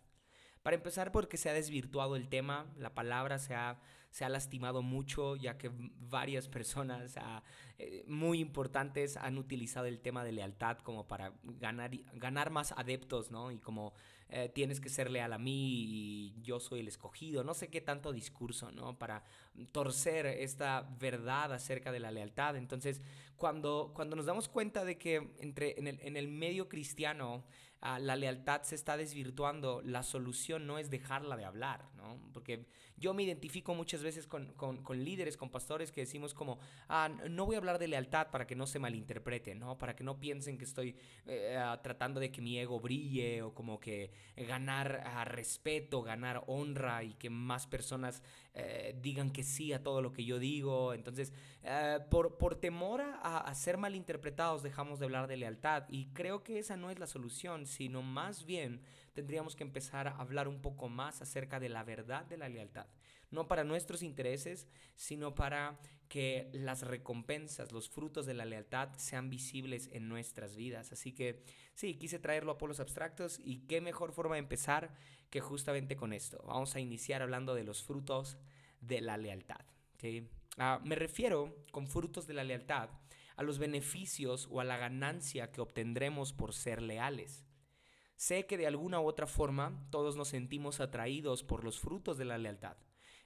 Para 0.63 0.75
empezar, 0.75 1.11
porque 1.11 1.37
se 1.37 1.49
ha 1.49 1.53
desvirtuado 1.53 2.15
el 2.15 2.29
tema, 2.29 2.71
la 2.77 2.93
palabra 2.93 3.39
se 3.39 3.55
ha, 3.55 3.79
se 4.11 4.23
ha 4.23 4.29
lastimado 4.29 4.83
mucho, 4.83 5.35
ya 5.35 5.57
que 5.57 5.71
varias 5.73 6.47
personas 6.47 7.17
ah, 7.17 7.43
eh, 7.79 8.05
muy 8.07 8.39
importantes 8.39 9.17
han 9.17 9.39
utilizado 9.39 9.87
el 9.87 9.99
tema 9.99 10.23
de 10.23 10.33
lealtad 10.33 10.77
como 10.77 11.07
para 11.07 11.33
ganar, 11.43 11.91
ganar 12.13 12.51
más 12.51 12.73
adeptos, 12.73 13.31
¿no? 13.31 13.51
Y 13.51 13.57
como 13.57 13.93
eh, 14.33 14.47
tienes 14.47 14.79
que 14.79 14.87
ser 14.87 15.11
leal 15.11 15.33
a 15.33 15.37
mí 15.37 15.85
y 15.89 16.41
yo 16.41 16.61
soy 16.61 16.79
el 16.79 16.87
escogido, 16.87 17.43
no 17.43 17.53
sé 17.53 17.67
qué 17.67 17.81
tanto 17.81 18.13
discurso, 18.13 18.71
¿no? 18.71 18.97
Para 18.97 19.25
torcer 19.73 20.25
esta 20.25 20.87
verdad 20.99 21.51
acerca 21.51 21.91
de 21.91 21.99
la 21.99 22.11
lealtad. 22.11 22.55
Entonces, 22.55 23.01
cuando, 23.35 23.91
cuando 23.93 24.15
nos 24.15 24.25
damos 24.25 24.47
cuenta 24.47 24.85
de 24.85 24.97
que 24.97 25.33
entre, 25.39 25.77
en, 25.77 25.87
el, 25.87 25.99
en 26.01 26.15
el 26.15 26.29
medio 26.29 26.69
cristiano, 26.69 27.43
la 27.81 28.15
lealtad 28.15 28.61
se 28.61 28.75
está 28.75 28.95
desvirtuando, 28.95 29.81
la 29.83 30.03
solución 30.03 30.67
no 30.67 30.77
es 30.77 30.91
dejarla 30.91 31.35
de 31.35 31.45
hablar, 31.45 31.89
¿no? 31.95 32.19
Porque 32.31 32.67
yo 32.95 33.15
me 33.15 33.23
identifico 33.23 33.73
muchas 33.73 34.03
veces 34.03 34.27
con, 34.27 34.53
con, 34.53 35.03
líderes, 35.03 35.35
con 35.35 35.49
pastores 35.49 35.91
que 35.91 36.01
decimos 36.01 36.35
como, 36.35 36.59
ah, 36.87 37.09
no 37.27 37.47
voy 37.47 37.55
a 37.55 37.57
hablar 37.57 37.79
de 37.79 37.87
lealtad 37.87 38.29
para 38.29 38.45
que 38.45 38.55
no 38.55 38.67
se 38.67 38.77
malinterprete, 38.77 39.55
¿no? 39.55 39.79
Para 39.79 39.95
que 39.95 40.03
no 40.03 40.19
piensen 40.19 40.59
que 40.59 40.65
estoy 40.65 40.95
eh, 41.25 41.57
ah, 41.57 41.79
tratando 41.81 42.19
de 42.19 42.31
que 42.31 42.41
mi 42.41 42.59
ego 42.59 42.79
brille 42.79 43.41
o 43.41 43.55
como 43.55 43.79
que 43.79 44.11
ganar 44.37 45.01
ah, 45.03 45.25
respeto, 45.25 46.03
ganar 46.03 46.43
honra 46.45 47.03
y 47.03 47.15
que 47.15 47.31
más 47.31 47.65
personas 47.65 48.21
eh, 48.53 48.97
digan 49.01 49.31
que 49.31 49.43
sí 49.43 49.73
a 49.73 49.83
todo 49.83 50.01
lo 50.01 50.11
que 50.11 50.25
yo 50.25 50.39
digo. 50.39 50.93
Entonces, 50.93 51.33
eh, 51.63 51.99
por, 52.09 52.37
por 52.37 52.55
temor 52.55 53.01
a, 53.01 53.37
a 53.39 53.55
ser 53.55 53.77
malinterpretados, 53.77 54.63
dejamos 54.63 54.99
de 54.99 55.05
hablar 55.05 55.27
de 55.27 55.37
lealtad 55.37 55.85
y 55.89 56.07
creo 56.07 56.43
que 56.43 56.59
esa 56.59 56.77
no 56.77 56.89
es 56.89 56.99
la 56.99 57.07
solución 57.07 57.65
sino 57.65 58.01
más 58.01 58.45
bien 58.45 58.81
tendríamos 59.13 59.55
que 59.55 59.63
empezar 59.63 60.07
a 60.07 60.15
hablar 60.15 60.47
un 60.47 60.61
poco 60.61 60.89
más 60.89 61.21
acerca 61.21 61.59
de 61.59 61.69
la 61.69 61.83
verdad 61.83 62.25
de 62.25 62.37
la 62.37 62.49
lealtad. 62.49 62.87
No 63.31 63.47
para 63.47 63.63
nuestros 63.63 64.03
intereses, 64.03 64.67
sino 64.95 65.33
para 65.33 65.79
que 66.09 66.49
las 66.51 66.81
recompensas, 66.81 67.71
los 67.71 67.89
frutos 67.89 68.25
de 68.25 68.33
la 68.33 68.43
lealtad 68.43 68.89
sean 68.97 69.29
visibles 69.29 69.89
en 69.93 70.09
nuestras 70.09 70.57
vidas. 70.57 70.91
Así 70.91 71.13
que 71.13 71.41
sí, 71.73 71.95
quise 71.95 72.19
traerlo 72.19 72.51
a 72.51 72.57
polos 72.57 72.81
abstractos 72.81 73.39
y 73.39 73.59
qué 73.67 73.79
mejor 73.79 74.11
forma 74.11 74.35
de 74.35 74.39
empezar 74.39 74.93
que 75.29 75.39
justamente 75.39 75.95
con 75.95 76.11
esto. 76.11 76.43
Vamos 76.45 76.75
a 76.75 76.81
iniciar 76.81 77.21
hablando 77.21 77.55
de 77.55 77.63
los 77.63 77.81
frutos 77.81 78.37
de 78.81 78.99
la 78.99 79.15
lealtad. 79.15 79.61
Ah, 80.57 80.81
me 80.83 80.95
refiero 80.95 81.55
con 81.71 81.87
frutos 81.87 82.27
de 82.27 82.33
la 82.33 82.43
lealtad 82.43 82.89
a 83.37 83.43
los 83.43 83.57
beneficios 83.57 84.47
o 84.51 84.59
a 84.59 84.65
la 84.65 84.77
ganancia 84.77 85.51
que 85.51 85.61
obtendremos 85.61 86.33
por 86.33 86.53
ser 86.53 86.81
leales. 86.81 87.45
Sé 88.17 88.45
que 88.45 88.57
de 88.57 88.67
alguna 88.67 88.99
u 88.99 89.07
otra 89.07 89.27
forma 89.27 89.87
todos 89.89 90.15
nos 90.15 90.27
sentimos 90.27 90.79
atraídos 90.79 91.43
por 91.43 91.63
los 91.63 91.79
frutos 91.79 92.17
de 92.17 92.25
la 92.25 92.37
lealtad. 92.37 92.75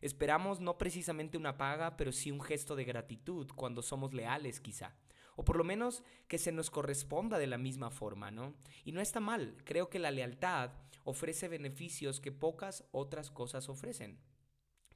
Esperamos 0.01 0.59
no 0.59 0.77
precisamente 0.77 1.37
una 1.37 1.57
paga, 1.57 1.97
pero 1.97 2.11
sí 2.11 2.31
un 2.31 2.41
gesto 2.41 2.75
de 2.75 2.85
gratitud 2.85 3.47
cuando 3.55 3.81
somos 3.81 4.13
leales 4.13 4.59
quizá. 4.59 4.95
O 5.35 5.43
por 5.43 5.57
lo 5.57 5.63
menos 5.63 6.03
que 6.27 6.37
se 6.37 6.51
nos 6.51 6.69
corresponda 6.69 7.37
de 7.37 7.47
la 7.47 7.57
misma 7.57 7.91
forma, 7.91 8.31
¿no? 8.31 8.55
Y 8.83 8.91
no 8.91 9.01
está 9.01 9.19
mal, 9.19 9.57
creo 9.65 9.89
que 9.89 9.99
la 9.99 10.11
lealtad 10.11 10.71
ofrece 11.03 11.47
beneficios 11.47 12.19
que 12.19 12.31
pocas 12.31 12.85
otras 12.91 13.31
cosas 13.31 13.69
ofrecen. 13.69 14.19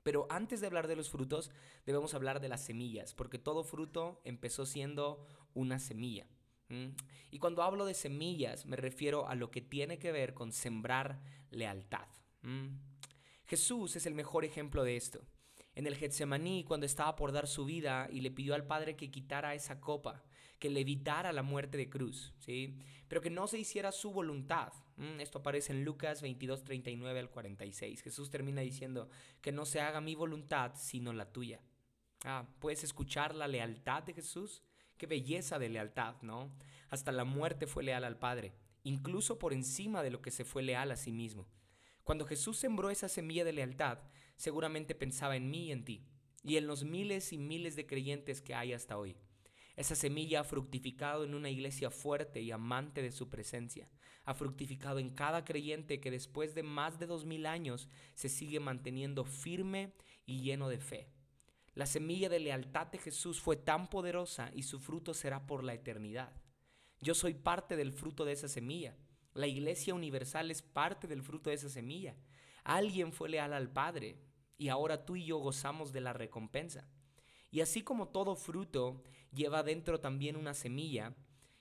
Pero 0.03 0.27
antes 0.29 0.61
de 0.61 0.67
hablar 0.67 0.87
de 0.87 0.95
los 0.95 1.09
frutos, 1.09 1.51
debemos 1.85 2.13
hablar 2.13 2.39
de 2.39 2.49
las 2.49 2.65
semillas, 2.65 3.13
porque 3.13 3.37
todo 3.37 3.63
fruto 3.63 4.21
empezó 4.23 4.65
siendo 4.65 5.25
una 5.53 5.77
semilla. 5.79 6.25
Y 7.31 7.39
cuando 7.39 7.63
hablo 7.63 7.85
de 7.85 7.95
semillas 7.95 8.65
me 8.67 8.75
refiero 8.75 9.27
a 9.27 9.33
lo 9.33 9.49
que 9.49 9.61
tiene 9.61 9.97
que 9.97 10.11
ver 10.11 10.35
con 10.35 10.51
sembrar 10.51 11.19
lealtad. 11.49 12.07
Jesús 13.49 13.95
es 13.95 14.05
el 14.05 14.13
mejor 14.13 14.45
ejemplo 14.45 14.83
de 14.83 14.95
esto. 14.95 15.21
En 15.73 15.87
el 15.87 15.95
Getsemaní, 15.95 16.63
cuando 16.65 16.85
estaba 16.85 17.15
por 17.15 17.31
dar 17.31 17.47
su 17.47 17.65
vida 17.65 18.07
y 18.11 18.21
le 18.21 18.29
pidió 18.29 18.53
al 18.53 18.67
Padre 18.67 18.95
que 18.95 19.09
quitara 19.09 19.55
esa 19.55 19.81
copa, 19.81 20.23
que 20.59 20.69
le 20.69 20.81
evitara 20.81 21.33
la 21.33 21.41
muerte 21.41 21.75
de 21.75 21.89
cruz, 21.89 22.31
¿sí? 22.37 22.77
pero 23.07 23.21
que 23.21 23.31
no 23.31 23.47
se 23.47 23.57
hiciera 23.57 23.91
su 23.91 24.11
voluntad. 24.11 24.71
Esto 25.17 25.39
aparece 25.39 25.73
en 25.73 25.83
Lucas 25.83 26.21
22, 26.21 26.63
39 26.63 27.19
al 27.19 27.31
46. 27.31 28.03
Jesús 28.03 28.29
termina 28.29 28.61
diciendo 28.61 29.09
que 29.41 29.51
no 29.51 29.65
se 29.65 29.81
haga 29.81 29.99
mi 29.99 30.13
voluntad, 30.13 30.73
sino 30.75 31.11
la 31.11 31.31
tuya. 31.31 31.59
Ah, 32.25 32.45
¿puedes 32.59 32.83
escuchar 32.83 33.33
la 33.33 33.47
lealtad 33.47 34.03
de 34.03 34.13
Jesús? 34.13 34.61
Qué 34.95 35.07
belleza 35.07 35.57
de 35.57 35.69
lealtad, 35.69 36.21
¿no? 36.21 36.51
Hasta 36.89 37.11
la 37.11 37.23
muerte 37.23 37.65
fue 37.65 37.83
leal 37.83 38.03
al 38.03 38.19
Padre, 38.19 38.53
incluso 38.83 39.39
por 39.39 39.53
encima 39.53 40.03
de 40.03 40.11
lo 40.11 40.21
que 40.21 40.29
se 40.29 40.45
fue 40.45 40.61
leal 40.61 40.91
a 40.91 40.95
sí 40.95 41.11
mismo. 41.11 41.47
Cuando 42.09 42.25
Jesús 42.25 42.57
sembró 42.57 42.89
esa 42.89 43.07
semilla 43.07 43.45
de 43.45 43.53
lealtad, 43.53 43.99
seguramente 44.35 44.95
pensaba 44.95 45.35
en 45.35 45.51
mí 45.51 45.67
y 45.67 45.71
en 45.71 45.85
ti, 45.85 46.07
y 46.43 46.57
en 46.57 46.65
los 46.65 46.83
miles 46.83 47.31
y 47.33 47.37
miles 47.37 47.75
de 47.75 47.85
creyentes 47.85 48.41
que 48.41 48.55
hay 48.55 48.73
hasta 48.73 48.97
hoy. 48.97 49.15
Esa 49.75 49.93
semilla 49.93 50.39
ha 50.39 50.43
fructificado 50.43 51.23
en 51.23 51.35
una 51.35 51.51
iglesia 51.51 51.91
fuerte 51.91 52.41
y 52.41 52.49
amante 52.49 53.03
de 53.03 53.11
su 53.11 53.29
presencia. 53.29 53.91
Ha 54.23 54.33
fructificado 54.33 54.97
en 54.97 55.11
cada 55.11 55.45
creyente 55.45 55.99
que 56.01 56.09
después 56.09 56.55
de 56.55 56.63
más 56.63 56.97
de 56.97 57.05
dos 57.05 57.25
mil 57.25 57.45
años 57.45 57.87
se 58.15 58.27
sigue 58.27 58.59
manteniendo 58.59 59.23
firme 59.23 59.93
y 60.25 60.41
lleno 60.41 60.67
de 60.67 60.79
fe. 60.79 61.11
La 61.75 61.85
semilla 61.85 62.27
de 62.27 62.39
lealtad 62.39 62.87
de 62.87 62.97
Jesús 62.97 63.39
fue 63.39 63.55
tan 63.55 63.87
poderosa 63.87 64.49
y 64.55 64.63
su 64.63 64.79
fruto 64.79 65.13
será 65.13 65.45
por 65.45 65.63
la 65.63 65.75
eternidad. 65.75 66.33
Yo 67.01 67.13
soy 67.13 67.35
parte 67.35 67.75
del 67.75 67.93
fruto 67.93 68.25
de 68.25 68.31
esa 68.31 68.47
semilla. 68.47 68.97
La 69.39 69.47
iglesia 69.47 69.93
universal 69.93 70.51
es 70.51 70.61
parte 70.61 71.07
del 71.07 71.23
fruto 71.23 71.49
de 71.49 71.55
esa 71.55 71.69
semilla. 71.69 72.13
Alguien 72.65 73.13
fue 73.13 73.29
leal 73.29 73.53
al 73.53 73.71
Padre 73.71 74.17
y 74.57 74.67
ahora 74.67 75.05
tú 75.05 75.15
y 75.15 75.23
yo 75.23 75.37
gozamos 75.37 75.93
de 75.93 76.01
la 76.01 76.11
recompensa. 76.11 76.89
Y 77.49 77.61
así 77.61 77.81
como 77.81 78.09
todo 78.09 78.35
fruto 78.35 79.01
lleva 79.31 79.63
dentro 79.63 80.01
también 80.01 80.35
una 80.35 80.53
semilla, 80.53 81.15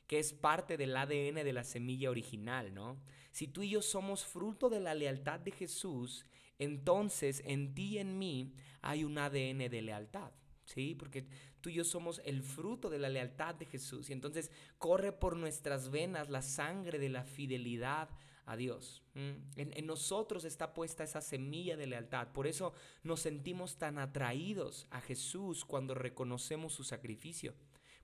que 0.08 0.18
es 0.18 0.32
parte 0.32 0.76
del 0.76 0.96
ADN 0.96 1.44
de 1.44 1.52
la 1.52 1.62
semilla 1.62 2.10
original, 2.10 2.74
¿no? 2.74 3.00
Si 3.30 3.46
tú 3.46 3.62
y 3.62 3.70
yo 3.70 3.80
somos 3.80 4.24
fruto 4.24 4.68
de 4.68 4.80
la 4.80 4.96
lealtad 4.96 5.38
de 5.38 5.52
Jesús, 5.52 6.26
entonces 6.58 7.42
en 7.44 7.76
ti 7.76 7.90
y 7.90 7.98
en 7.98 8.18
mí 8.18 8.54
hay 8.82 9.04
un 9.04 9.18
ADN 9.18 9.70
de 9.70 9.82
lealtad. 9.82 10.32
¿Sí? 10.68 10.94
Porque 10.94 11.26
tú 11.60 11.70
y 11.70 11.74
yo 11.74 11.84
somos 11.84 12.20
el 12.24 12.42
fruto 12.42 12.90
de 12.90 12.98
la 12.98 13.08
lealtad 13.08 13.54
de 13.54 13.66
Jesús. 13.66 14.10
Y 14.10 14.12
entonces 14.12 14.50
corre 14.78 15.12
por 15.12 15.36
nuestras 15.36 15.90
venas 15.90 16.28
la 16.28 16.42
sangre 16.42 16.98
de 16.98 17.08
la 17.08 17.24
fidelidad 17.24 18.10
a 18.44 18.56
Dios. 18.56 19.02
En, 19.14 19.42
en, 19.56 19.86
nosotros 19.86 20.44
está 20.44 20.72
puesta 20.72 21.04
esa 21.04 21.20
semilla 21.20 21.76
de 21.76 21.86
lealtad. 21.86 22.28
Por 22.32 22.46
eso 22.46 22.72
nos 23.02 23.20
sentimos 23.20 23.76
tan 23.76 23.98
atraídos 23.98 24.86
a 24.90 25.00
Jesús 25.00 25.64
cuando 25.64 25.94
reconocemos 25.94 26.72
su 26.72 26.84
sacrificio. 26.84 27.54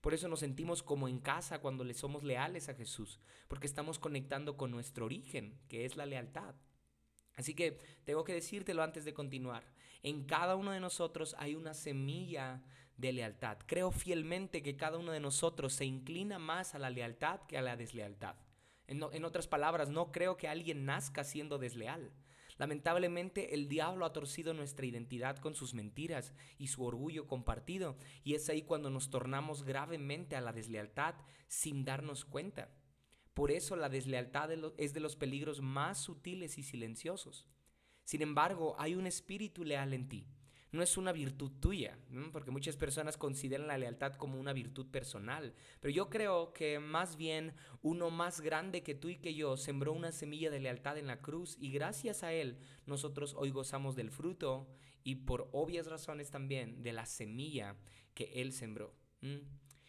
Por 0.01 0.13
eso 0.13 0.29
nos 0.29 0.41
sentimos 0.41 0.83
como 0.83 1.09
en 1.09 1.19
casa 1.19 1.61
cuando 1.61 1.83
le 1.83 1.95
somos 1.95 2.25
leales 2.25 2.69
a 2.69 2.75
Jesús, 2.75 3.21
porque 3.49 3.67
estamos 3.67 3.99
conectando 3.99 4.59
con 4.59 4.71
nuestro 4.71 5.07
origen, 5.07 5.59
que 5.67 5.87
es 5.87 5.97
la 5.97 6.05
lealtad. 6.05 6.55
Así 7.37 7.55
que 7.55 7.79
tengo 8.05 8.25
que 8.25 8.35
decírtelo 8.35 8.83
antes 8.83 9.05
de 9.05 9.15
continuar. 9.15 9.65
En 10.03 10.25
cada 10.25 10.57
uno 10.57 10.71
de 10.71 10.81
nosotros 10.81 11.35
hay 11.39 11.55
una 11.55 11.75
semilla 11.75 12.63
de 12.97 13.13
lealtad. 13.13 13.59
Creo 13.67 13.91
fielmente 13.91 14.63
que 14.63 14.77
cada 14.77 14.99
uno 14.99 15.13
de 15.13 15.21
nosotros 15.21 15.73
se 15.73 15.85
inclina 15.85 16.39
más 16.39 16.75
a 16.75 16.79
la 16.79 16.91
lealtad 16.91 17.41
que 17.49 17.59
a 17.59 17.63
la 17.63 17.77
deslealtad. 17.77 18.37
En, 18.87 19.03
en, 19.13 19.25
otras 19.25 19.49
palabras, 19.49 19.89
no 19.89 20.13
creo 20.13 20.37
que 20.37 20.47
alguien 20.47 20.85
nazca 20.85 21.25
siendo 21.25 21.59
desleal. 21.59 22.13
Lamentablemente 22.57 23.55
el 23.55 23.69
diablo 23.69 24.05
ha 24.05 24.13
torcido 24.13 24.55
nuestra 24.55 24.87
identidad 24.87 25.39
con 25.39 25.55
sus 25.55 25.75
mentiras 25.75 26.35
y 26.57 26.69
su 26.69 26.85
orgullo 26.85 27.27
compartido, 27.27 27.97
y 28.23 28.35
es 28.35 28.49
ahí 28.49 28.63
cuando 28.63 28.91
nos 28.91 29.11
tornamos 29.11 29.65
gravemente 29.65 30.37
a 30.37 30.41
la 30.41 30.53
deslealtad 30.53 31.17
sin 31.49 31.85
darnos 31.85 32.25
cuenta. 32.25 32.69
Por 33.35 33.51
eso 33.51 33.75
la 33.75 33.89
deslealtad 33.89 34.51
es 34.79 34.95
de 34.95 35.01
los 35.01 35.17
peligros 35.17 35.61
más 35.61 35.99
sutiles 35.99 36.57
y 36.57 36.63
silenciosos. 36.63 37.49
Sin 38.05 38.23
embargo, 38.23 38.77
hay 38.79 38.95
un 38.95 39.07
espíritu 39.07 39.65
leal 39.65 39.93
en 39.93 40.09
ti. 40.09 40.27
No 40.71 40.83
es 40.83 40.97
una 40.97 41.13
virtud 41.13 41.53
tuya, 41.61 41.97
porque 42.33 42.51
muchas 42.51 42.77
personas 42.77 43.17
consideran 43.17 43.69
la 43.69 43.79
lealtad 43.79 44.15
como 44.15 44.41
una 44.41 44.53
virtud 44.53 44.91
personal. 44.91 45.55
Pero 45.81 45.95
yo 45.95 46.11
creo 46.11 46.53
que 46.53 46.81
más 46.81 47.17
bien 47.17 47.55
uno 47.83 48.11
más 48.11 48.41
grande 48.41 48.83
que 48.83 48.97
tú 48.97 49.09
y 49.09 49.19
que 49.19 49.35
yo 49.35 49.57
sembró 49.57 49.93
una 49.93 50.11
semilla 50.11 50.51
de 50.51 50.59
lealtad 50.59 50.99
en 50.99 51.07
la 51.07 51.21
cruz 51.21 51.57
y 51.61 51.71
gracias 51.71 52.25
a 52.25 52.33
él 52.33 52.59
nosotros 52.87 53.35
hoy 53.39 53.51
gozamos 53.51 53.95
del 53.95 54.11
fruto 54.11 54.69
y 55.05 55.15
por 55.15 55.49
obvias 55.53 55.87
razones 55.87 56.33
también 56.33 56.83
de 56.83 56.93
la 56.93 57.07
semilla 57.07 57.77
que 58.13 58.33
él 58.35 58.53
sembró. 58.53 58.97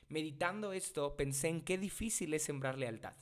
Meditando 0.08 0.72
esto, 0.72 1.18
pensé 1.18 1.48
en 1.48 1.62
qué 1.62 1.80
difícil 1.80 2.32
es 2.36 2.44
sembrar 2.44 2.78
lealtad. 2.78 3.16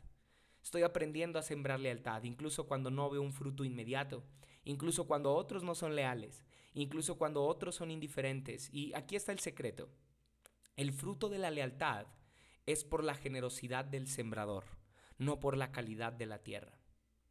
Estoy 0.63 0.84
aprendiendo 0.84 1.38
a 1.38 1.43
sembrar 1.43 1.79
lealtad, 1.79 2.24
incluso 2.24 2.65
cuando 2.65 2.89
no 2.89 3.10
veo 3.10 3.22
un 3.22 3.34
fruto 3.34 3.63
inmediato 3.63 4.24
incluso 4.65 5.05
cuando 5.05 5.34
otros 5.34 5.63
no 5.63 5.75
son 5.75 5.96
leales, 5.96 6.43
incluso 6.74 7.17
cuando 7.17 7.43
otros 7.43 7.75
son 7.75 7.91
indiferentes. 7.91 8.70
Y 8.74 8.93
aquí 8.93 9.15
está 9.15 9.32
el 9.32 9.39
secreto. 9.39 9.89
El 10.75 10.91
fruto 10.91 11.29
de 11.29 11.38
la 11.38 11.51
lealtad 11.51 12.08
es 12.65 12.84
por 12.84 13.03
la 13.03 13.15
generosidad 13.15 13.86
del 13.86 14.08
sembrador, 14.08 14.65
no 15.17 15.39
por 15.39 15.58
la 15.58 15.72
calidad 15.72 16.13
de 16.13 16.25
la 16.25 16.39
tierra. 16.39 16.79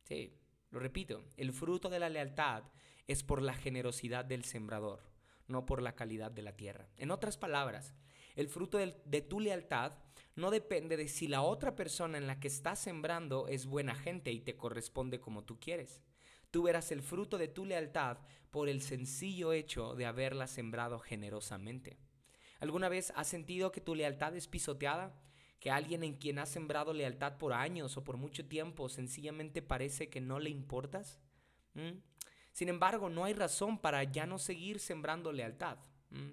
Sí, 0.04 0.38
lo 0.70 0.78
repito, 0.78 1.24
el 1.36 1.52
fruto 1.52 1.88
de 1.88 1.98
la 1.98 2.08
lealtad 2.08 2.64
es 3.06 3.22
por 3.22 3.42
la 3.42 3.54
generosidad 3.54 4.24
del 4.24 4.44
sembrador, 4.44 5.00
no 5.48 5.66
por 5.66 5.82
la 5.82 5.94
calidad 5.94 6.30
de 6.30 6.42
la 6.42 6.56
tierra. 6.56 6.88
En 6.96 7.10
otras 7.10 7.36
palabras, 7.36 7.94
el 8.34 8.48
fruto 8.48 8.78
de, 8.78 9.20
tu 9.22 9.40
lealtad 9.40 9.92
no 10.34 10.50
depende 10.50 10.96
de 10.96 11.08
si 11.08 11.28
la 11.28 11.42
otra 11.42 11.76
persona 11.76 12.18
en 12.18 12.26
la 12.26 12.40
que 12.40 12.48
estás 12.48 12.78
sembrando 12.78 13.48
es 13.48 13.66
buena 13.66 13.94
gente 13.94 14.32
y 14.32 14.40
te 14.40 14.56
corresponde 14.56 15.20
como 15.20 15.44
tú 15.44 15.60
quieres. 15.60 16.00
Tú 16.50 16.62
verás 16.62 16.92
el 16.92 17.02
fruto 17.02 17.38
de 17.38 17.48
tu 17.48 17.64
lealtad 17.64 18.18
por 18.50 18.68
el 18.68 18.82
sencillo 18.82 19.52
hecho 19.52 19.94
de 19.94 20.06
haberla 20.06 20.46
sembrado 20.46 20.98
generosamente. 20.98 21.98
¿Alguna 22.60 22.88
vez 22.88 23.12
has 23.16 23.28
sentido 23.28 23.72
que 23.72 23.80
tu 23.80 23.94
lealtad 23.94 24.36
es 24.36 24.48
pisoteada? 24.48 25.14
¿Que 25.58 25.70
alguien 25.70 26.04
en 26.04 26.14
quien 26.14 26.38
has 26.38 26.48
sembrado 26.48 26.92
lealtad 26.92 27.38
por 27.38 27.52
años 27.52 27.96
o 27.96 28.04
por 28.04 28.16
mucho 28.16 28.46
tiempo 28.46 28.88
sencillamente 28.88 29.62
parece 29.62 30.08
que 30.08 30.20
no 30.20 30.38
le 30.38 30.50
importas? 30.50 31.18
¿Mm? 31.74 31.98
Sin 32.52 32.68
embargo, 32.68 33.08
no 33.08 33.24
hay 33.24 33.32
razón 33.32 33.78
para 33.78 34.04
ya 34.04 34.26
no 34.26 34.38
seguir 34.38 34.78
sembrando 34.78 35.32
lealtad. 35.32 35.78
¿Mm? 36.10 36.30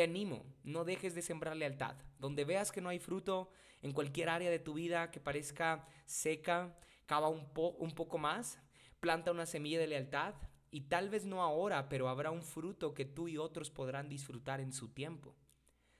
Te 0.00 0.04
animo, 0.04 0.46
no 0.64 0.86
dejes 0.86 1.14
de 1.14 1.20
sembrar 1.20 1.54
lealtad. 1.54 1.94
Donde 2.18 2.46
veas 2.46 2.72
que 2.72 2.80
no 2.80 2.88
hay 2.88 2.98
fruto 2.98 3.50
en 3.82 3.92
cualquier 3.92 4.30
área 4.30 4.50
de 4.50 4.58
tu 4.58 4.72
vida 4.72 5.10
que 5.10 5.20
parezca 5.20 5.86
seca, 6.06 6.74
cava 7.04 7.28
un, 7.28 7.46
un 7.54 7.90
poco 7.90 8.16
más, 8.16 8.58
Planta 8.98 9.30
una 9.30 9.44
semilla 9.44 9.78
de 9.78 9.88
lealtad 9.88 10.36
y 10.70 10.88
tal 10.88 11.10
vez 11.10 11.26
no 11.26 11.42
ahora, 11.42 11.90
pero 11.90 12.08
habrá 12.08 12.30
un 12.30 12.42
fruto 12.42 12.94
que 12.94 13.04
tú 13.04 13.28
y 13.28 13.36
otros 13.36 13.70
podrán 13.70 14.08
disfrutar 14.08 14.62
en 14.62 14.72
su 14.72 14.88
tiempo. 14.88 15.36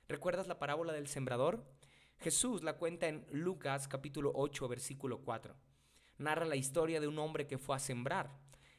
¿Recuerdas 0.09 0.47
la 0.47 0.59
parábola 0.59 0.95
del 0.95 1.07
sembrador? 1.07 1.63
Jesús 2.21 2.63
la 2.63 2.79
cuenta 2.79 3.07
en 3.07 3.27
Lucas 3.31 3.87
capítulo 3.87 4.33
8 4.35 4.67
versículo 4.67 5.19
4. 5.19 5.55
Narra 6.17 6.47
la 6.47 6.57
historia 6.57 7.03
de 7.03 7.07
un 7.07 7.19
hombre 7.19 7.47
que 7.47 7.59
fue 7.59 7.77
a 7.77 7.79
sembrar. 7.79 8.31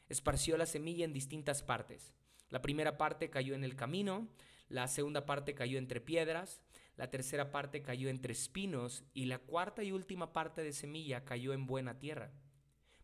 Esparció 0.08 0.56
la 0.56 0.66
semilla 0.66 1.04
en 1.04 1.12
distintas 1.12 1.62
partes. 1.62 2.12
La 2.48 2.60
primera 2.60 2.98
parte 2.98 3.30
cayó 3.30 3.54
en 3.54 3.62
el 3.62 3.76
camino, 3.76 4.28
la 4.72 4.88
segunda 4.88 5.26
parte 5.26 5.54
cayó 5.54 5.78
entre 5.78 6.00
piedras, 6.00 6.62
la 6.96 7.10
tercera 7.10 7.50
parte 7.50 7.82
cayó 7.82 8.08
entre 8.08 8.32
espinos 8.32 9.04
y 9.12 9.26
la 9.26 9.38
cuarta 9.38 9.82
y 9.82 9.92
última 9.92 10.32
parte 10.32 10.62
de 10.62 10.72
semilla 10.72 11.24
cayó 11.24 11.52
en 11.52 11.66
buena 11.66 11.98
tierra. 11.98 12.32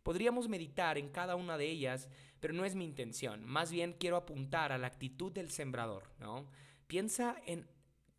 Podríamos 0.03 0.49
meditar 0.49 0.97
en 0.97 1.09
cada 1.09 1.35
una 1.35 1.57
de 1.57 1.69
ellas, 1.69 2.09
pero 2.39 2.53
no 2.53 2.65
es 2.65 2.73
mi 2.73 2.85
intención. 2.85 3.45
Más 3.45 3.71
bien 3.71 3.93
quiero 3.93 4.15
apuntar 4.17 4.71
a 4.71 4.77
la 4.77 4.87
actitud 4.87 5.31
del 5.31 5.51
sembrador, 5.51 6.11
¿no? 6.19 6.49
Piensa 6.87 7.35
en 7.45 7.67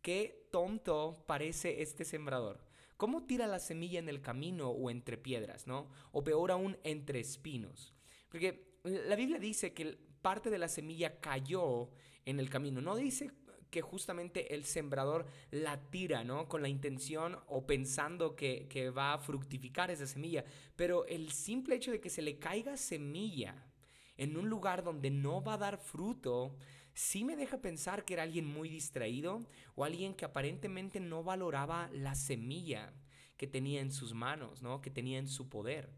qué 0.01 0.47
tonto 0.51 1.25
parece 1.27 1.81
este 1.81 2.05
sembrador. 2.05 2.63
¿Cómo 2.95 3.25
tira 3.25 3.47
la 3.47 3.59
semilla 3.59 3.99
en 3.99 4.07
el 4.07 4.21
camino 4.21 4.69
o 4.69 4.89
entre 4.89 5.17
piedras, 5.17 5.67
¿no? 5.67 5.89
O 6.11 6.23
peor 6.23 6.51
aún, 6.51 6.77
entre 6.83 7.19
espinos. 7.19 7.93
Porque 8.29 8.77
la 8.83 9.15
Biblia 9.15 9.39
dice 9.39 9.73
que 9.73 9.97
parte 10.21 10.49
de 10.49 10.59
la 10.59 10.67
semilla 10.67 11.19
cayó 11.19 11.89
en 12.25 12.39
el 12.39 12.49
camino. 12.49 12.81
No 12.81 12.95
dice 12.95 13.31
que 13.71 13.81
justamente 13.81 14.53
el 14.53 14.65
sembrador 14.65 15.25
la 15.49 15.79
tira, 15.89 16.23
¿no? 16.23 16.47
Con 16.47 16.61
la 16.61 16.67
intención 16.67 17.39
o 17.47 17.65
pensando 17.65 18.35
que, 18.35 18.91
va 18.95 19.13
a 19.13 19.17
fructificar 19.17 19.89
esa 19.89 20.05
semilla. 20.05 20.43
Pero 20.75 21.05
el 21.07 21.31
simple 21.31 21.75
hecho 21.75 21.91
de 21.91 22.01
que 22.01 22.09
se 22.09 22.21
le 22.21 22.37
caiga 22.37 22.75
semilla 22.77 23.65
en 24.17 24.37
un 24.37 24.49
lugar 24.49 24.83
donde 24.83 25.09
no 25.09 25.41
va 25.41 25.53
a 25.53 25.57
dar 25.57 25.77
fruto, 25.77 26.55
sí 26.93 27.23
me 27.23 27.37
deja 27.37 27.61
pensar 27.61 28.03
que 28.03 28.13
era 28.13 28.23
alguien 28.23 28.45
muy 28.45 28.67
distraído 28.67 29.41
o 29.75 29.85
alguien 29.85 30.13
que 30.13 30.25
aparentemente 30.25 30.99
no 30.99 31.23
valoraba 31.23 31.89
la 31.93 32.13
semilla 32.13 32.93
que 33.37 33.47
tenía 33.47 33.79
en 33.81 33.91
sus 33.91 34.13
manos, 34.13 34.61
¿no? 34.61 34.81
Que 34.81 34.91
tenía 34.91 35.17
en 35.17 35.27
su 35.27 35.49
poder. 35.49 35.89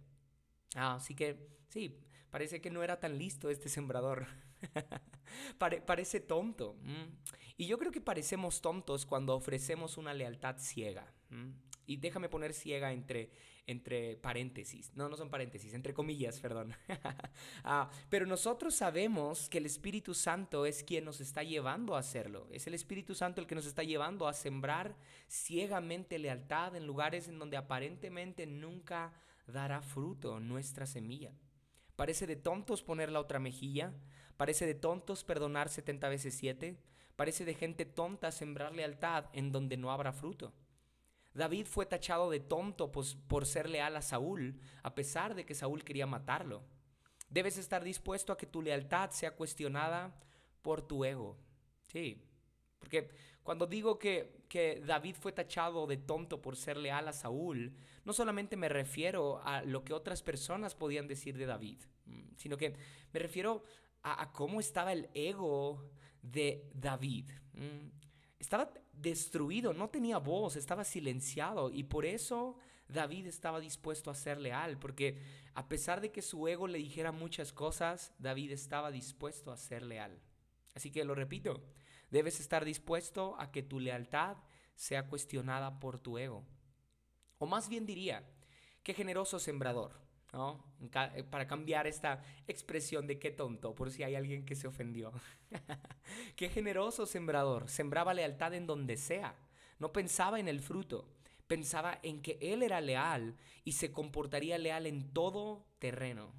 Ah, 0.76 0.96
así 0.96 1.16
que 1.16 1.50
sí, 1.70 2.00
parece 2.30 2.62
que 2.62 2.70
no 2.70 2.84
era 2.84 3.00
tan 3.00 3.18
listo 3.18 3.50
este 3.50 3.68
sembrador. 3.68 4.28
parece 5.86 6.20
tonto. 6.20 6.78
Y 7.58 7.68
yo 7.68 7.78
creo 7.78 7.92
que 7.92 8.02
parecemos 8.02 8.62
tontos 8.62 9.06
cuando 9.06 9.36
ofrecemos 9.36 9.98
una 9.98 10.14
lealtad 10.14 10.58
ciega. 10.58 11.14
Y 11.86 11.98
déjame 11.98 12.30
poner 12.30 12.54
ciega 12.54 12.94
entre, 12.94 13.30
entre 13.68 14.16
paréntesis. 14.16 14.92
No, 14.96 15.10
no 15.10 15.18
son 15.18 15.30
paréntesis, 15.30 15.74
entre 15.74 15.94
comillas, 15.94 16.40
perdón. 16.40 16.74
Ah, 17.66 17.90
pero 18.10 18.26
nosotros 18.26 18.76
sabemos 18.76 19.50
que 19.50 19.58
el 19.58 19.66
Espíritu 19.66 20.14
Santo 20.14 20.66
es 20.66 20.84
quien 20.84 21.06
nos 21.06 21.22
está 21.22 21.44
llevando 21.44 21.96
a 21.96 22.00
hacerlo. 22.00 22.48
Es 22.52 22.68
el 22.68 22.74
Espíritu 22.74 23.16
Santo 23.16 23.40
el 23.40 23.48
que 23.48 23.56
nos 23.56 23.66
está 23.66 23.84
llevando 23.84 24.28
a 24.28 24.34
sembrar 24.34 24.96
ciegamente 25.30 26.20
lealtad 26.20 26.76
en 26.76 26.86
lugares 26.86 27.28
en 27.28 27.40
donde 27.40 27.58
aparentemente 27.58 28.46
nunca 28.46 29.14
dará 29.48 29.82
fruto 29.82 30.40
nuestra 30.40 30.86
semilla. 30.86 31.32
Parece 31.96 32.28
de 32.28 32.36
tontos 32.36 32.84
poner 32.84 33.12
la 33.12 33.20
otra 33.20 33.40
mejilla, 33.40 33.94
parece 34.38 34.66
de 34.66 34.76
tontos 34.76 35.24
perdonar 35.24 35.70
70 35.70 36.10
veces 36.10 36.36
7, 36.36 36.78
parece 37.16 37.46
de 37.46 37.54
gente 37.54 37.86
tonta 37.86 38.32
sembrar 38.32 38.74
lealtad 38.74 39.26
en 39.34 39.52
donde 39.52 39.78
no 39.78 39.92
habrá 39.92 40.14
fruto. 40.14 40.54
David 41.34 41.66
fue 41.66 41.86
tachado 41.86 42.30
de 42.30 42.40
tonto 42.40 42.92
por 42.92 43.46
ser 43.46 43.70
leal 43.70 43.96
a 43.96 44.02
Saúl, 44.02 44.60
a 44.84 44.94
pesar 44.94 45.34
de 45.34 45.46
que 45.46 45.56
Saúl 45.56 45.84
quería 45.84 46.06
matarlo. 46.06 46.64
Debes 47.30 47.58
estar 47.58 47.84
dispuesto 47.84 48.32
a 48.32 48.38
que 48.38 48.46
tu 48.46 48.62
lealtad 48.62 49.10
sea 49.10 49.36
cuestionada 49.36 50.16
por 50.62 50.84
tu 50.86 51.04
ego. 51.04 51.38
Sí, 51.92 52.24
porque 52.78 53.10
cuando 53.42 53.66
digo 53.66 53.98
que, 53.98 54.44
que, 54.48 54.82
David 54.86 55.16
fue 55.20 55.32
tachado 55.32 55.88
de 55.88 55.98
tonto 55.98 56.42
por 56.42 56.56
ser 56.56 56.78
leal 56.78 57.08
a 57.08 57.14
Saúl, 57.14 57.74
no 58.06 58.14
solamente 58.14 58.56
me 58.56 58.70
refiero 58.70 59.42
a 59.44 59.64
lo 59.64 59.84
que 59.84 59.94
otras 59.94 60.22
personas 60.22 60.76
podían 60.76 61.08
decir 61.08 61.38
de 61.38 61.46
David, 61.46 61.80
mm, 62.06 62.36
sino 62.38 62.58
que 62.58 62.76
me 63.12 63.20
refiero 63.20 63.64
a, 64.04 64.32
cómo 64.32 64.60
estaba 64.60 64.92
el 64.92 65.10
ego 65.14 65.90
de 66.22 66.70
David. 66.74 67.30
Mm, 67.54 67.90
estaba 68.38 68.72
destruido, 68.92 69.74
no 69.74 69.90
tenía 69.90 70.18
voz, 70.20 70.56
estaba 70.56 70.84
silenciado 70.84 71.70
y 71.70 71.84
por 71.84 72.06
eso 72.06 72.58
David 72.88 73.28
estaba 73.28 73.60
dispuesto 73.60 74.12
a 74.12 74.16
ser 74.16 74.40
leal, 74.40 74.78
porque 74.78 75.22
a 75.56 75.68
pesar 75.68 76.02
de 76.02 76.12
que 76.12 76.22
su 76.22 76.48
ego 76.48 76.68
le 76.68 76.78
dijera 76.78 77.12
muchas 77.12 77.54
cosas, 77.54 78.14
David 78.20 78.52
estaba 78.52 78.92
dispuesto 78.92 79.52
a 79.52 79.58
ser 79.58 79.84
leal. 79.84 80.20
Así 80.76 80.92
que 80.92 81.04
lo 81.04 81.16
repito, 81.16 81.64
debes 82.10 82.40
estar 82.40 82.66
dispuesto 82.66 83.36
a 83.40 83.52
que 83.52 83.64
tu 83.64 83.80
lealtad 83.80 84.38
sea 84.76 85.08
cuestionada 85.08 85.80
por 85.80 86.00
tu 86.00 86.18
ego. 86.18 86.46
O 87.38 87.46
más 87.46 87.70
bien 87.70 87.86
diría, 87.86 88.24
qué 88.84 88.94
generoso 88.94 89.40
sembrador, 89.40 90.00
¿no? 90.34 90.60
Eh, 90.82 91.24
para 91.24 91.48
cambiar 91.48 91.88
esta 91.88 92.22
expresión 92.48 93.08
de 93.08 93.20
qué 93.20 93.32
tonto, 93.32 93.74
por 93.76 93.92
si 93.92 94.04
hay 94.04 94.16
alguien 94.16 94.46
que 94.46 94.56
se 94.56 94.68
ofendió. 94.68 95.14
qué 96.36 96.50
generoso 96.50 97.06
sembrador, 97.06 97.70
sembraba 97.70 98.14
lealtad 98.14 98.54
en 98.56 98.66
donde 98.66 98.98
sea, 98.98 99.36
no 99.80 99.94
pensaba 99.94 100.40
en 100.40 100.48
el 100.48 100.60
fruto, 100.60 101.08
pensaba 101.48 102.00
en 102.02 102.22
que 102.22 102.40
él 102.42 102.64
era 102.64 102.82
leal 102.82 103.36
y 103.64 103.74
se 103.74 103.92
comportaría 103.92 104.58
leal 104.58 104.88
en 104.88 105.14
todo 105.14 105.68
terreno. 105.80 106.34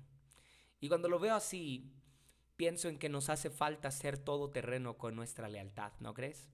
Y 0.81 0.89
cuando 0.89 1.09
lo 1.09 1.19
veo 1.19 1.37
así, 1.37 1.93
pienso 2.57 2.89
en 2.89 2.99
que 2.99 3.09
nos 3.09 3.31
hace 3.31 3.49
falta 3.49 3.91
ser 3.91 4.19
todo 4.19 4.51
terreno 4.51 4.99
con 4.99 5.15
nuestra 5.15 5.49
lealtad, 5.49 5.93
¿no 6.01 6.15
crees? 6.15 6.49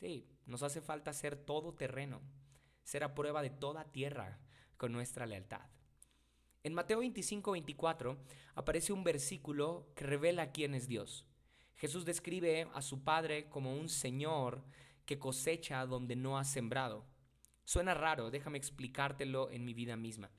Sí, 0.00 0.26
nos 0.46 0.62
hace 0.62 0.80
falta 0.80 1.12
ser 1.12 1.36
todo 1.36 1.74
terreno, 1.74 2.22
ser 2.82 3.04
a 3.04 3.14
prueba 3.14 3.42
de 3.42 3.50
toda 3.50 3.92
tierra 3.92 4.40
con 4.78 4.90
nuestra 4.90 5.26
lealtad. 5.26 5.68
En 6.64 6.74
Mateo 6.74 7.00
25, 7.00 7.50
24 7.50 8.16
aparece 8.54 8.92
un 8.92 9.02
versículo 9.02 9.88
que 9.96 10.04
revela 10.04 10.52
quién 10.52 10.76
es 10.76 10.86
Dios. 10.86 11.26
Jesús 11.74 12.04
describe 12.04 12.68
a 12.72 12.82
su 12.82 13.02
Padre 13.02 13.48
como 13.48 13.74
un 13.76 13.88
Señor 13.88 14.62
que 15.04 15.18
cosecha 15.18 15.84
donde 15.86 16.14
no 16.14 16.38
ha 16.38 16.44
sembrado. 16.44 17.04
Suena 17.64 17.94
raro, 17.94 18.30
déjame 18.30 18.58
explicártelo 18.58 19.50
en 19.50 19.64
mi 19.64 19.74
vida 19.74 19.96
misma. 19.96 20.30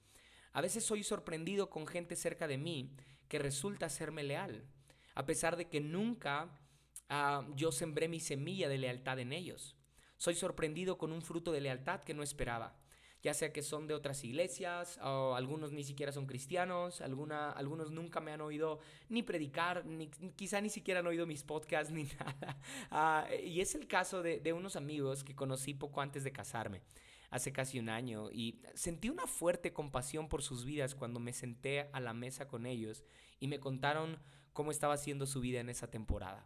A 0.53 0.62
veces 0.62 0.86
soy 0.86 1.03
sorprendido 1.03 1.70
con 1.70 1.88
gente 1.88 2.15
cerca 2.15 2.48
de 2.48 2.58
mí 2.58 2.96
que 3.27 3.39
resulta 3.39 3.89
serme 3.89 4.24
leal, 4.24 4.63
a 5.15 5.25
pesar 5.25 5.58
de 5.58 5.68
que 5.68 5.82
nunca 5.82 6.58
ah, 7.10 7.46
yo 7.53 7.74
sembré 7.74 8.08
mi 8.08 8.22
semilla 8.22 8.70
de 8.70 8.77
lealtad 8.77 9.20
en 9.20 9.34
ellos. 9.34 9.75
Soy 10.15 10.36
sorprendido 10.36 10.98
con 10.98 11.12
un 11.12 11.22
fruto 11.22 11.51
de 11.51 11.60
lealtad 11.60 12.00
que 12.00 12.13
no 12.13 12.24
esperaba 12.24 12.82
ya 13.24 13.34
sea 13.34 13.53
que 13.53 13.62
son 13.62 13.88
de 13.88 13.94
otras 13.94 14.24
iglesias, 14.25 15.00
o 15.01 15.36
algunos 15.36 15.72
ni 15.72 15.84
siquiera 15.84 16.12
son 16.12 16.27
cristianos, 16.27 17.00
alguna, 17.00 17.51
algunos 17.51 17.89
nunca 17.89 18.20
me 18.20 18.34
han 18.34 18.42
oído 18.42 18.80
ni 19.08 19.24
predicar, 19.24 19.86
ni, 19.86 20.10
quizá 20.36 20.60
ni 20.60 20.70
siquiera 20.70 21.00
han 21.00 21.08
oído 21.08 21.25
mis 21.25 21.44
podcasts 21.44 21.94
ni 21.94 22.03
nada. 22.20 22.60
Ah, 22.92 23.27
y 23.42 23.62
es 23.62 23.75
el 23.75 23.88
caso 23.88 24.22
de, 24.22 24.42
de 24.42 24.51
unos 24.51 24.75
amigos 24.75 25.24
que 25.24 25.36
conocí 25.36 25.74
poco 25.74 26.01
antes 26.01 26.24
de 26.25 26.33
casarme 26.33 26.81
hace 27.29 27.51
casi 27.51 27.79
un 27.79 27.90
año 27.90 28.29
y 28.31 28.62
sentí 28.75 29.09
una 29.09 29.25
fuerte 29.25 29.74
compasión 29.74 30.29
por 30.29 30.44
sus 30.44 30.66
vidas 30.66 30.94
cuando 30.94 31.20
me 31.20 31.33
senté 31.33 31.90
a 31.92 32.00
la 32.00 32.14
mesa 32.14 32.48
con 32.48 32.68
ellos 32.68 33.03
y 33.40 33.48
me 33.48 33.59
contaron 33.59 34.20
cómo 34.51 34.70
estaba 34.70 34.98
siendo 34.98 35.25
su 35.25 35.40
vida 35.40 35.59
en 35.59 35.70
esa 35.70 35.90
temporada. 35.90 36.46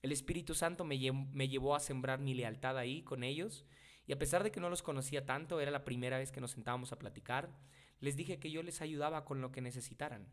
El 0.00 0.12
Espíritu 0.12 0.54
Santo 0.54 0.84
me, 0.84 0.98
me 1.32 1.48
llevó 1.48 1.74
a 1.74 1.80
sembrar 1.80 2.18
mi 2.18 2.32
lealtad 2.32 2.78
ahí 2.78 3.02
con 3.02 3.24
ellos 3.24 3.66
y 4.06 4.12
a 4.12 4.18
pesar 4.18 4.44
de 4.44 4.50
que 4.50 4.60
no 4.60 4.70
los 4.70 4.82
conocía 4.82 5.26
tanto, 5.26 5.60
era 5.60 5.70
la 5.70 5.84
primera 5.84 6.18
vez 6.18 6.30
que 6.30 6.40
nos 6.40 6.52
sentábamos 6.52 6.92
a 6.92 6.98
platicar, 6.98 7.50
les 8.00 8.16
dije 8.16 8.38
que 8.38 8.50
yo 8.50 8.62
les 8.62 8.80
ayudaba 8.80 9.24
con 9.24 9.40
lo 9.40 9.50
que 9.50 9.60
necesitaran. 9.60 10.28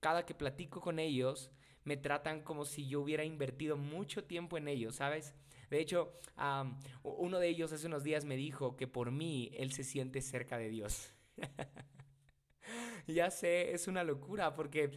Cada 0.00 0.26
que 0.26 0.34
platico 0.34 0.80
con 0.80 0.98
ellos, 0.98 1.50
me 1.84 1.96
tratan 1.96 2.42
como 2.42 2.64
si 2.64 2.88
yo 2.88 3.00
hubiera 3.00 3.24
invertido 3.24 3.76
mucho 3.76 4.24
tiempo 4.24 4.58
en 4.58 4.68
ellos, 4.68 4.96
¿sabes? 4.96 5.34
De 5.70 5.80
hecho, 5.80 6.12
uno 7.02 7.38
de 7.38 7.48
ellos 7.48 7.72
hace 7.72 7.86
unos 7.86 8.02
días 8.02 8.24
me 8.24 8.36
dijo 8.36 8.76
que 8.76 8.88
por 8.88 9.12
mí 9.12 9.50
él 9.54 9.72
se 9.72 9.84
siente 9.84 10.20
cerca 10.20 10.58
de 10.58 10.68
Dios. 10.68 11.12
Ya 13.06 13.30
sé, 13.30 13.72
es 13.72 13.88
una 13.88 14.04
locura, 14.04 14.54
porque 14.54 14.90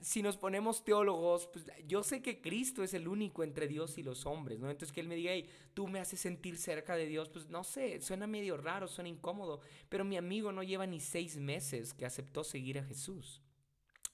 si 0.00 0.22
nos 0.22 0.36
ponemos 0.36 0.84
teólogos, 0.84 1.46
pues 1.48 1.66
yo 1.86 2.02
sé 2.02 2.22
que 2.22 2.40
Cristo 2.40 2.82
es 2.82 2.94
el 2.94 3.08
único 3.08 3.42
entre 3.44 3.68
Dios 3.68 3.98
y 3.98 4.02
los 4.02 4.26
hombres, 4.26 4.58
¿no? 4.58 4.70
Entonces 4.70 4.92
que 4.92 5.00
Él 5.00 5.08
me 5.08 5.16
diga, 5.16 5.32
hey, 5.32 5.48
tú 5.74 5.86
me 5.86 6.00
haces 6.00 6.20
sentir 6.20 6.56
cerca 6.56 6.96
de 6.96 7.06
Dios, 7.06 7.28
pues 7.28 7.48
no 7.48 7.64
sé, 7.64 8.00
suena 8.00 8.26
medio 8.26 8.56
raro, 8.56 8.88
suena 8.88 9.08
incómodo, 9.08 9.60
pero 9.88 10.04
mi 10.04 10.16
amigo 10.16 10.52
no 10.52 10.62
lleva 10.62 10.86
ni 10.86 11.00
seis 11.00 11.36
meses 11.36 11.94
que 11.94 12.06
aceptó 12.06 12.44
seguir 12.44 12.78
a 12.78 12.84
Jesús. 12.84 13.42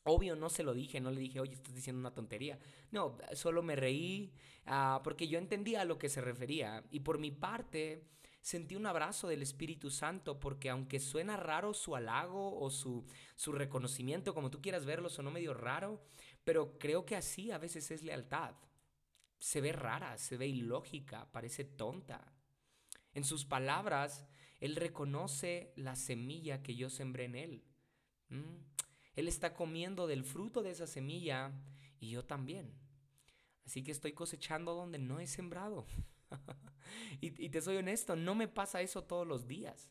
Obvio, 0.06 0.36
no 0.36 0.50
se 0.50 0.62
lo 0.62 0.74
dije, 0.74 1.00
no 1.00 1.10
le 1.10 1.20
dije, 1.20 1.40
oye, 1.40 1.54
estás 1.54 1.74
diciendo 1.74 1.98
una 2.00 2.12
tontería. 2.12 2.58
No, 2.90 3.16
solo 3.32 3.62
me 3.62 3.74
reí 3.74 4.32
ah, 4.66 5.00
porque 5.02 5.28
yo 5.28 5.38
entendía 5.38 5.80
a 5.80 5.84
lo 5.86 5.98
que 5.98 6.10
se 6.10 6.20
refería. 6.20 6.84
Y 6.90 7.00
por 7.00 7.18
mi 7.18 7.30
parte, 7.30 8.04
sentí 8.44 8.76
un 8.76 8.84
abrazo 8.84 9.26
del 9.26 9.40
Espíritu 9.40 9.88
Santo 9.88 10.38
porque 10.38 10.68
aunque 10.68 11.00
suena 11.00 11.38
raro 11.38 11.72
su 11.72 11.96
halago 11.96 12.60
o 12.60 12.68
su, 12.68 13.06
su 13.36 13.52
reconocimiento, 13.52 14.34
como 14.34 14.50
tú 14.50 14.60
quieras 14.60 14.84
verlo, 14.84 15.08
sonó 15.08 15.30
medio 15.30 15.54
raro, 15.54 16.04
pero 16.44 16.78
creo 16.78 17.06
que 17.06 17.16
así 17.16 17.50
a 17.50 17.56
veces 17.56 17.90
es 17.90 18.02
lealtad. 18.02 18.54
Se 19.38 19.62
ve 19.62 19.72
rara, 19.72 20.18
se 20.18 20.36
ve 20.36 20.46
ilógica, 20.46 21.26
parece 21.32 21.64
tonta. 21.64 22.34
En 23.14 23.24
sus 23.24 23.46
palabras, 23.46 24.26
Él 24.60 24.76
reconoce 24.76 25.72
la 25.74 25.96
semilla 25.96 26.62
que 26.62 26.74
yo 26.74 26.90
sembré 26.90 27.24
en 27.24 27.36
Él. 27.36 27.64
¿Mm? 28.28 28.56
Él 29.16 29.26
está 29.26 29.54
comiendo 29.54 30.06
del 30.06 30.22
fruto 30.22 30.62
de 30.62 30.72
esa 30.72 30.86
semilla 30.86 31.50
y 31.98 32.10
yo 32.10 32.26
también. 32.26 32.74
Así 33.64 33.82
que 33.82 33.90
estoy 33.90 34.12
cosechando 34.12 34.74
donde 34.74 34.98
no 34.98 35.18
he 35.18 35.26
sembrado. 35.26 35.86
y, 37.20 37.48
te 37.48 37.60
soy 37.60 37.76
honesto, 37.76 38.16
no 38.16 38.34
me 38.34 38.48
pasa 38.48 38.80
eso 38.80 39.04
todos 39.04 39.26
los 39.26 39.46
días. 39.46 39.90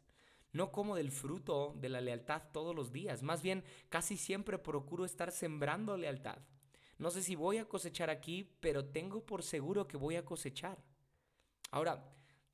No 0.52 0.72
como 0.72 0.96
del 0.96 1.12
fruto 1.12 1.74
de 1.80 1.90
la 1.90 2.02
lealtad 2.02 2.44
todos 2.52 2.76
los 2.76 2.92
días. 2.92 3.24
Más 3.24 3.42
bien, 3.42 3.64
casi 3.90 4.18
siempre 4.18 4.60
procuro 4.60 5.04
estar 5.04 5.32
sembrando 5.32 5.98
lealtad. 5.98 6.38
No 7.00 7.10
sé 7.10 7.24
si 7.24 7.36
voy 7.36 7.58
a 7.58 7.66
cosechar 7.66 8.10
aquí, 8.10 8.56
pero 8.60 8.86
tengo 8.86 9.26
por 9.26 9.42
seguro 9.42 9.88
que 9.88 9.98
voy 9.98 10.16
a 10.16 10.26
cosechar. 10.26 10.84
Ahora, 11.72 12.14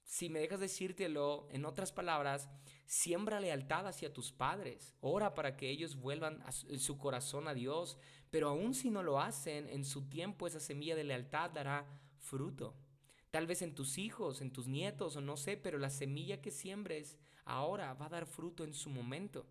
si 0.10 0.30
me 0.30 0.40
dejas 0.40 0.62
decírtelo 0.62 1.48
en 1.52 1.66
otras 1.66 1.92
palabras, 1.92 2.50
siembra 2.88 3.40
lealtad 3.40 3.86
hacia 3.86 4.12
tus 4.12 4.32
padres. 4.32 4.96
Ora 5.02 5.36
para 5.36 5.56
que 5.56 5.70
ellos 5.70 5.98
vuelvan 5.98 6.44
su 6.78 6.98
corazón 6.98 7.48
a 7.48 7.54
Dios. 7.54 7.98
Pero 8.32 8.50
aun 8.50 8.74
si 8.74 8.90
no 8.90 9.04
lo 9.04 9.20
hacen, 9.20 9.68
en 9.70 9.86
su 9.86 10.08
tiempo 10.08 10.48
esa 10.48 10.60
semilla 10.60 10.96
de 10.96 11.04
lealtad 11.04 11.52
dará 11.52 11.86
fruto. 12.18 12.76
Tal 13.32 13.46
vez 13.46 13.62
en 13.62 13.76
tus 13.76 13.98
hijos, 13.98 14.42
en 14.42 14.52
tus 14.52 14.68
nietos 14.68 15.16
o 15.16 15.22
no 15.22 15.38
sé, 15.38 15.56
pero 15.58 15.78
la 15.78 15.90
semilla 15.90 16.42
que 16.42 16.52
siembres 16.52 17.18
ahora 17.46 17.94
va 17.94 18.08
a 18.08 18.10
dar 18.10 18.26
fruto 18.26 18.64
en 18.64 18.74
su 18.74 18.90
momento. 18.90 19.46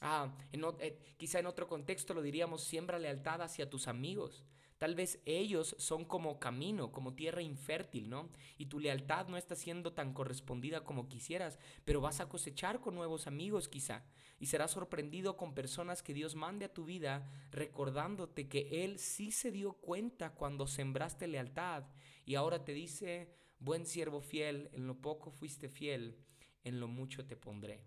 Ah, 0.00 0.36
eh, 0.52 1.14
quizá 1.16 1.38
en 1.38 1.46
otro 1.46 1.68
contexto 1.68 2.12
lo 2.12 2.22
diríamos, 2.22 2.62
siembra 2.64 2.98
lealtad 2.98 3.42
hacia 3.42 3.70
tus 3.70 3.88
amigos. 3.88 4.44
Tal 4.78 4.96
vez 4.96 5.20
ellos 5.24 5.76
son 5.78 6.04
como 6.04 6.40
camino, 6.40 6.90
como 6.90 7.14
tierra 7.14 7.42
infértil, 7.42 8.10
¿no? 8.10 8.28
Y 8.58 8.66
tu 8.66 8.80
lealtad 8.80 9.28
no 9.28 9.36
está 9.36 9.54
siendo 9.54 9.92
tan 9.92 10.12
correspondida 10.12 10.82
como 10.82 11.08
quisieras, 11.08 11.58
pero 11.84 12.00
vas 12.00 12.20
a 12.20 12.28
cosechar 12.28 12.80
con 12.80 12.94
nuevos 12.94 13.26
amigos 13.28 13.68
quizá. 13.68 14.04
Y 14.40 14.46
serás 14.46 14.72
sorprendido 14.72 15.36
con 15.36 15.54
personas 15.54 16.02
que 16.02 16.12
Dios 16.12 16.34
mande 16.34 16.64
a 16.64 16.74
tu 16.74 16.84
vida 16.84 17.30
recordándote 17.52 18.48
que 18.48 18.84
Él 18.84 18.98
sí 18.98 19.30
se 19.30 19.52
dio 19.52 19.74
cuenta 19.74 20.34
cuando 20.34 20.66
sembraste 20.66 21.28
lealtad 21.28 21.84
y 22.24 22.34
ahora 22.34 22.64
te 22.64 22.72
dice, 22.72 23.34
buen 23.58 23.86
siervo 23.86 24.20
fiel, 24.20 24.70
en 24.72 24.86
lo 24.86 25.00
poco 25.00 25.30
fuiste 25.30 25.68
fiel, 25.68 26.18
en 26.62 26.80
lo 26.80 26.88
mucho 26.88 27.26
te 27.26 27.36
pondré. 27.36 27.84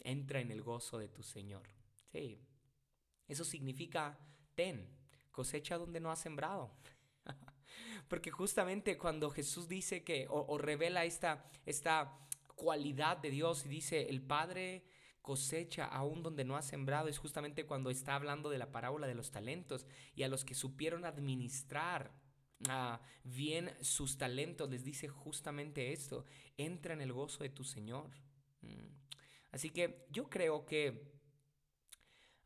Entra 0.00 0.40
en 0.40 0.50
el 0.50 0.62
gozo 0.62 0.98
de 0.98 1.08
tu 1.08 1.22
Señor. 1.22 1.68
Sí. 2.12 2.40
Eso 3.26 3.44
significa 3.44 4.18
ten, 4.54 4.88
cosecha 5.30 5.78
donde 5.78 6.00
no 6.00 6.10
has 6.10 6.20
sembrado. 6.20 6.74
Porque 8.08 8.30
justamente 8.30 8.98
cuando 8.98 9.30
Jesús 9.30 9.68
dice 9.68 10.02
que, 10.02 10.26
o, 10.28 10.58
revela 10.58 11.04
esta, 11.04 11.50
esta 11.66 12.18
cualidad 12.54 13.18
de 13.18 13.30
Dios 13.30 13.66
y 13.66 13.68
dice, 13.68 14.08
el 14.08 14.22
Padre 14.22 14.84
cosecha 15.22 15.84
aún 15.84 16.22
donde 16.22 16.44
no 16.44 16.56
ha 16.56 16.62
sembrado 16.62 17.08
es 17.08 17.18
justamente 17.18 17.66
cuando 17.66 17.90
está 17.90 18.14
hablando 18.14 18.50
de 18.50 18.58
la 18.58 18.72
parábola 18.72 19.06
de 19.06 19.14
los 19.14 19.30
talentos 19.30 19.86
y 20.14 20.22
a 20.22 20.28
los 20.28 20.44
que 20.44 20.54
supieron 20.54 21.04
administrar 21.04 22.12
bien 23.24 23.70
sus 23.80 24.18
talentos 24.18 24.70
les 24.70 24.84
dice 24.84 25.08
justamente 25.08 25.92
esto, 25.92 26.24
entra 26.56 26.94
en 26.94 27.00
el 27.00 27.12
gozo 27.12 27.42
de 27.42 27.50
tu 27.50 27.64
Señor. 27.64 28.10
Mm. 28.62 29.00
Así 29.52 29.70
que 29.70 30.06
yo 30.10 30.28
creo 30.28 30.64
que, 30.64 31.12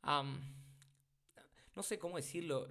no 0.03 1.83
sé 1.83 1.99
cómo 1.99 2.17
decirlo, 2.17 2.69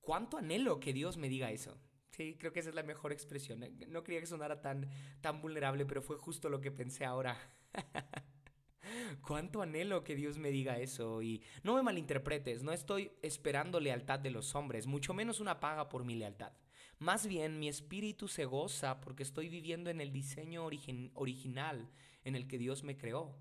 cuánto 0.00 0.36
anhelo 0.36 0.80
que 0.80 0.92
Dios 0.92 1.16
me 1.16 1.28
diga 1.28 1.50
eso. 1.50 1.78
Sí, 2.10 2.36
creo 2.38 2.52
que 2.52 2.60
esa 2.60 2.68
es 2.68 2.74
la 2.74 2.82
mejor 2.82 3.12
expresión. 3.12 3.64
No 3.88 4.04
quería 4.04 4.20
que 4.20 4.26
sonara 4.26 4.60
tan, 4.60 4.90
tan 5.22 5.40
vulnerable, 5.40 5.86
pero 5.86 6.02
fue 6.02 6.16
justo 6.18 6.50
lo 6.50 6.60
que 6.60 6.70
pensé 6.70 7.06
ahora. 7.06 7.38
Cuánto 9.22 9.62
anhelo 9.62 10.04
que 10.04 10.14
Dios 10.14 10.36
me 10.36 10.50
diga 10.50 10.78
eso 10.78 11.22
y 11.22 11.42
no 11.62 11.74
me 11.74 11.82
malinterpretes, 11.82 12.62
no 12.62 12.72
estoy 12.72 13.12
esperando 13.22 13.80
lealtad 13.80 14.18
de 14.18 14.30
los 14.30 14.54
hombres, 14.54 14.86
mucho 14.86 15.14
menos 15.14 15.40
una 15.40 15.60
paga 15.60 15.88
por 15.88 16.04
mi 16.04 16.14
lealtad. 16.14 16.52
Más 17.02 17.26
bien 17.26 17.58
mi 17.58 17.68
espíritu 17.68 18.28
se 18.28 18.44
goza 18.44 19.00
porque 19.00 19.24
estoy 19.24 19.48
viviendo 19.48 19.90
en 19.90 20.00
el 20.00 20.12
diseño 20.12 20.64
original 20.64 21.90
en 22.22 22.36
el 22.36 22.46
que 22.46 22.58
Dios 22.58 22.84
me 22.84 22.96
creó. 22.96 23.36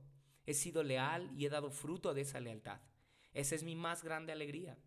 He 0.48 0.56
sido 0.56 0.82
leal 0.82 1.30
y 1.38 1.46
he 1.46 1.50
dado 1.50 1.70
fruto 1.70 2.14
de 2.16 2.22
esa 2.22 2.40
lealtad. 2.40 2.82
Esa 3.34 3.54
es 3.54 3.64
mi 3.64 3.76
más 3.76 4.04
grande 4.04 4.32
alegría. 4.32 4.80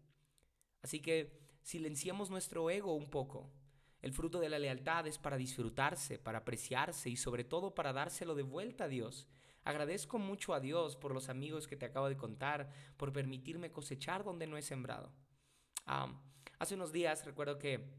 Así 0.83 1.01
que 1.01 1.39
silenciemos 1.63 2.31
nuestro 2.31 2.69
ego 2.69 2.95
un 2.95 3.09
poco 3.09 3.53
el 4.05 4.13
fruto 4.13 4.39
de 4.39 4.51
la 4.51 4.59
lealtad 4.59 5.07
es 5.07 5.17
para 5.17 5.39
disfrutarse, 5.39 6.19
para 6.19 6.41
apreciarse 6.41 7.09
y 7.09 7.17
sobre 7.17 7.43
todo 7.43 7.75
para 7.75 7.95
dárselo 7.95 8.35
de 8.35 8.43
vuelta 8.43 8.85
a 8.85 8.89
Dios. 8.89 9.27
Agradezco 9.63 10.19
mucho 10.19 10.53
a 10.53 10.61
Dios 10.61 10.95
por 10.95 11.15
los 11.15 11.31
amigos 11.31 11.67
que 11.67 11.77
te 11.77 11.87
acabo 11.87 12.11
de 12.11 12.19
contar, 12.19 12.69
por 12.99 13.15
permitirme 13.15 13.73
cosechar 13.73 14.23
donde 14.23 14.47
no 14.47 14.59
he 14.59 14.63
sembrado. 14.63 15.11
hace 16.59 16.75
unos 16.75 16.93
días 16.93 17.25
recuerdo 17.25 17.59
que 17.59 17.95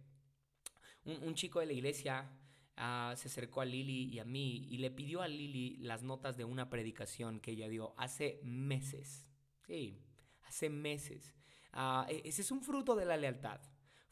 un, 1.06 1.36
chico 1.36 1.60
de 1.60 1.68
la 1.68 1.74
iglesia 1.74 2.30
ah, 2.78 3.14
se 3.16 3.28
acercó 3.28 3.62
a 3.62 3.66
Lili 3.66 4.06
y 4.14 4.20
a 4.20 4.26
mí 4.26 4.68
y 4.70 4.78
le 4.78 4.92
pidió 4.92 5.22
a 5.22 5.28
Lili 5.28 5.78
las 5.78 6.04
notas 6.04 6.38
de 6.38 6.46
una 6.46 6.70
predicación 6.70 7.40
que 7.40 7.52
ella 7.52 7.70
dio 7.70 7.94
hace 7.98 8.40
meses. 8.44 9.26
Sí, 9.66 10.02
hace 10.44 10.70
meses. 10.70 11.36
Ah, 11.72 12.06
e, 12.10 12.22
ese 12.26 12.42
es 12.42 12.52
un 12.52 12.62
fruto 12.62 12.96
de 12.96 13.06
la 13.06 13.18
lealtad 13.18 13.62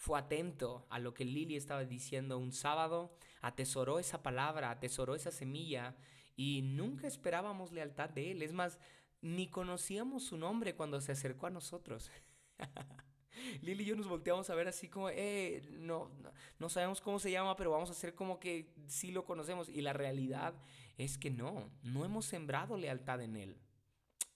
fue 0.03 0.19
atento 0.19 0.86
a 0.89 0.99
lo 0.99 1.13
que 1.13 1.23
Lili 1.23 1.56
estaba 1.56 1.86
diciendo 1.86 2.38
un 2.38 2.51
sábado, 2.51 3.15
atesoró 3.41 3.99
esa 3.99 4.21
palabra, 4.21 4.69
atesoró 4.69 5.15
esa 5.15 5.32
semilla 5.32 5.95
y 6.36 6.62
nunca 6.62 7.08
esperábamos 7.08 7.71
lealtad 7.71 8.10
de 8.10 8.32
él. 8.32 8.41
Es 8.41 8.51
más, 8.51 8.79
ni 9.21 9.47
conocíamos 9.47 10.25
su 10.25 10.36
nombre 10.36 10.75
cuando 10.75 10.99
se 10.99 11.13
acercó 11.13 11.47
a 11.47 11.51
nosotros. 11.51 12.12
Lili 13.61 13.83
y 13.83 13.87
yo 13.87 13.95
nos 13.95 14.07
volteamos 14.07 14.49
a 14.49 14.55
ver 14.55 14.67
así 14.67 14.89
como, 14.89 15.09
eh, 15.09 15.63
no, 15.71 16.11
no, 16.59 16.69
sabemos 16.69 17.01
cómo 17.01 17.19
se 17.19 17.31
llama, 17.31 17.55
pero 17.55 17.71
vamos 17.71 17.89
a 17.89 17.93
hacer 17.93 18.15
como 18.15 18.39
que 18.39 18.73
sí 18.87 19.11
lo 19.11 19.25
conocemos. 19.25 19.69
Y 19.69 19.81
la 19.81 19.93
realidad 19.93 20.53
es 20.97 21.17
que 21.17 21.29
no, 21.29 21.69
no 21.81 22.05
hemos 22.05 22.25
sembrado 22.25 22.77
lealtad 22.77 23.21
en 23.21 23.35
él. 23.35 23.57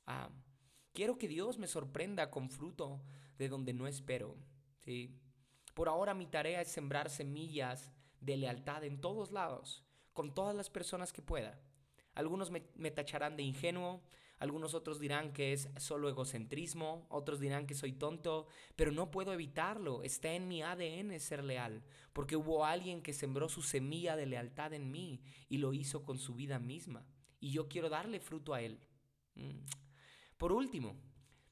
Ah, 0.05 0.29
quiero 0.93 1.17
que 1.17 1.27
Dios 1.27 1.57
me 1.57 1.67
sorprenda 1.67 2.31
con 2.31 2.49
fruto 2.49 3.01
de 3.37 3.49
donde 3.49 3.73
no 3.73 3.87
espero. 3.87 4.35
Sí. 4.83 5.19
Por 5.73 5.89
ahora 5.89 6.13
mi 6.13 6.25
tarea 6.25 6.61
es 6.61 6.69
sembrar 6.69 7.09
semillas 7.09 7.91
de 8.19 8.37
lealtad 8.37 8.83
en 8.83 8.99
todos 8.99 9.31
lados, 9.31 9.83
con 10.13 10.33
todas 10.33 10.55
las 10.55 10.69
personas 10.69 11.13
que 11.13 11.21
pueda. 11.21 11.59
Algunos 12.13 12.49
me, 12.49 12.91
tacharán 12.91 13.37
de 13.37 13.43
ingenuo, 13.43 14.01
algunos 14.39 14.73
otros 14.73 14.99
dirán 14.99 15.33
que 15.33 15.53
es 15.53 15.69
solo 15.77 16.09
egocentrismo, 16.09 17.07
otros 17.09 17.39
dirán 17.39 17.65
que 17.65 17.73
soy 17.73 17.93
tonto, 17.93 18.47
pero 18.75 18.91
no 18.91 19.09
puedo 19.09 19.33
evitarlo, 19.33 20.03
está 20.03 20.33
en 20.33 20.47
mi 20.47 20.61
ADN 20.61 21.19
ser 21.19 21.43
leal, 21.43 21.83
porque 22.13 22.35
hubo 22.35 22.65
alguien 22.65 23.01
que 23.01 23.13
sembró 23.13 23.49
su 23.49 23.63
semilla 23.63 24.15
de 24.15 24.27
lealtad 24.27 24.73
en 24.73 24.91
mí 24.91 25.21
y 25.49 25.57
lo 25.57 25.73
hizo 25.73 26.03
con 26.03 26.19
su 26.19 26.35
vida 26.35 26.59
misma, 26.59 27.05
y 27.39 27.51
yo 27.51 27.67
quiero 27.67 27.89
darle 27.89 28.19
fruto 28.19 28.53
a 28.53 28.61
él. 28.61 28.79
Mm. 29.35 29.65
Por 30.37 30.51
último, 30.51 30.95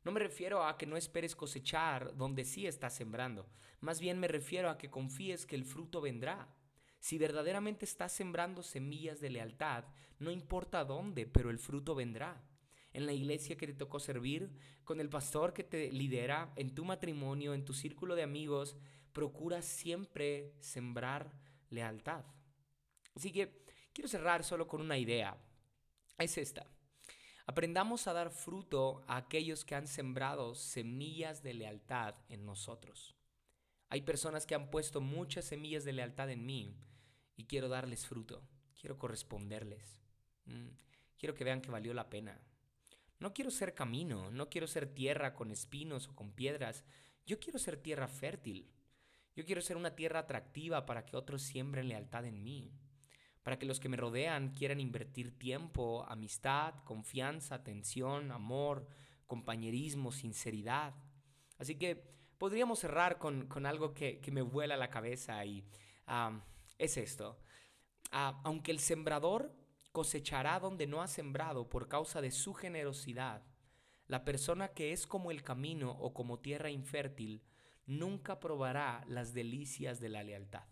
no 0.03 0.11
me 0.11 0.19
refiero 0.19 0.63
a 0.63 0.77
que 0.77 0.85
no 0.85 0.97
esperes 0.97 1.35
cosechar 1.35 2.15
donde 2.15 2.45
sí 2.45 2.67
estás 2.67 2.95
sembrando. 2.95 3.49
Más 3.79 3.99
bien 3.99 4.19
me 4.19 4.27
refiero 4.27 4.69
a 4.69 4.77
que 4.77 4.91
confíes 4.91 5.47
que 5.47 5.55
el 5.55 5.65
fruto 5.65 6.01
vendrá. 6.01 6.55
Si 6.99 7.17
verdaderamente 7.17 7.85
estás 7.85 8.11
sembrando 8.11 8.61
semillas 8.61 9.19
de 9.19 9.31
lealtad, 9.31 9.85
no 10.19 10.29
importa 10.29 10.85
dónde, 10.85 11.25
pero 11.25 11.49
el 11.49 11.57
fruto 11.57 11.95
vendrá. 11.95 12.43
En 12.95 13.05
la 13.05 13.11
iglesia 13.11 13.57
que 13.57 13.67
te 13.67 13.73
tocó 13.73 13.99
servir, 13.99 14.49
con 14.85 15.01
el 15.01 15.09
pastor 15.09 15.51
que 15.51 15.65
te 15.65 15.91
lidera, 15.91 16.53
en 16.55 16.73
tu 16.73 16.85
matrimonio, 16.85 17.53
en 17.53 17.65
tu 17.65 17.73
círculo 17.73 18.15
de 18.15 18.23
amigos, 18.23 18.77
procura 19.11 19.61
siempre 19.61 20.53
sembrar 20.61 21.33
lealtad. 21.69 22.23
Así 23.13 23.33
que 23.33 23.65
quiero 23.91 24.07
cerrar 24.07 24.45
solo 24.45 24.65
con 24.65 24.79
una 24.79 24.97
idea. 24.97 25.37
Es 26.17 26.37
esta. 26.37 26.67
Aprendamos 27.45 28.07
a 28.07 28.13
dar 28.13 28.31
fruto 28.31 29.03
a 29.07 29.17
aquellos 29.17 29.65
que 29.65 29.75
han 29.75 29.87
sembrado 29.87 30.55
semillas 30.55 31.43
de 31.43 31.53
lealtad 31.53 32.15
en 32.29 32.45
nosotros. 32.45 33.13
Hay 33.89 34.03
personas 34.03 34.45
que 34.45 34.55
han 34.55 34.69
puesto 34.69 35.01
muchas 35.01 35.43
semillas 35.43 35.83
de 35.83 35.91
lealtad 35.91 36.29
en 36.29 36.45
mí 36.45 36.77
y 37.35 37.43
quiero 37.43 37.67
darles 37.67 38.05
fruto, 38.05 38.41
quiero 38.79 38.97
corresponderles. 38.97 40.01
Mm, 40.45 40.69
quiero 41.17 41.35
que 41.35 41.43
vean 41.43 41.59
que 41.59 41.71
valió 41.71 41.93
la 41.93 42.09
pena. 42.09 42.39
No 43.19 43.33
quiero 43.33 43.51
ser 43.51 43.73
camino, 43.73 44.31
no 44.31 44.49
quiero 44.49 44.67
ser 44.67 44.93
tierra 44.93 45.33
con 45.33 45.51
espinos 45.51 46.07
o 46.07 46.15
con 46.15 46.31
piedras, 46.31 46.83
yo 47.25 47.39
quiero 47.39 47.59
ser 47.59 47.77
tierra 47.77 48.07
fértil. 48.07 48.71
Yo 49.35 49.45
quiero 49.45 49.61
ser 49.61 49.77
una 49.77 49.95
tierra 49.95 50.19
atractiva 50.19 50.85
para 50.85 51.05
que 51.05 51.17
otros 51.17 51.41
siembren 51.41 51.89
lealtad 51.89 52.25
en 52.25 52.43
mí 52.43 52.71
para 53.45 53.59
que 53.59 53.67
los 53.67 53.79
que 53.79 53.89
me 53.89 53.95
rodean 53.95 54.55
quieran 54.55 54.79
invertir 54.79 55.37
tiempo, 55.37 56.03
amistad, 56.09 56.73
confianza, 56.83 57.53
atención, 57.53 58.31
amor, 58.31 58.87
compañerismo, 59.27 60.11
sinceridad. 60.11 60.95
Así 61.59 61.75
que 61.75 61.95
podríamos 62.39 62.79
cerrar 62.79 63.19
con, 63.19 63.47
algo 63.67 63.93
que, 63.93 64.19
me 64.31 64.41
vuela 64.41 64.77
la 64.77 64.89
cabeza 64.89 65.45
y 65.45 65.63
es 66.79 66.97
esto. 66.97 67.37
Ah, 68.11 68.41
aunque 68.43 68.71
el 68.71 68.79
sembrador 68.79 69.55
cosechará 69.95 70.59
donde 70.59 70.87
no 70.87 71.01
ha 71.01 71.07
sembrado 71.07 71.69
por 71.69 71.87
causa 71.87 72.19
de 72.19 72.29
su 72.29 72.53
generosidad, 72.53 73.45
la 74.07 74.25
persona 74.25 74.73
que 74.73 74.91
es 74.91 75.07
como 75.07 75.31
el 75.31 75.41
camino 75.41 75.91
o 75.91 76.13
como 76.13 76.41
tierra 76.41 76.69
infértil 76.69 77.41
nunca 77.85 78.41
probará 78.41 79.05
las 79.07 79.33
delicias 79.33 80.01
de 80.01 80.09
la 80.09 80.21
lealtad. 80.21 80.65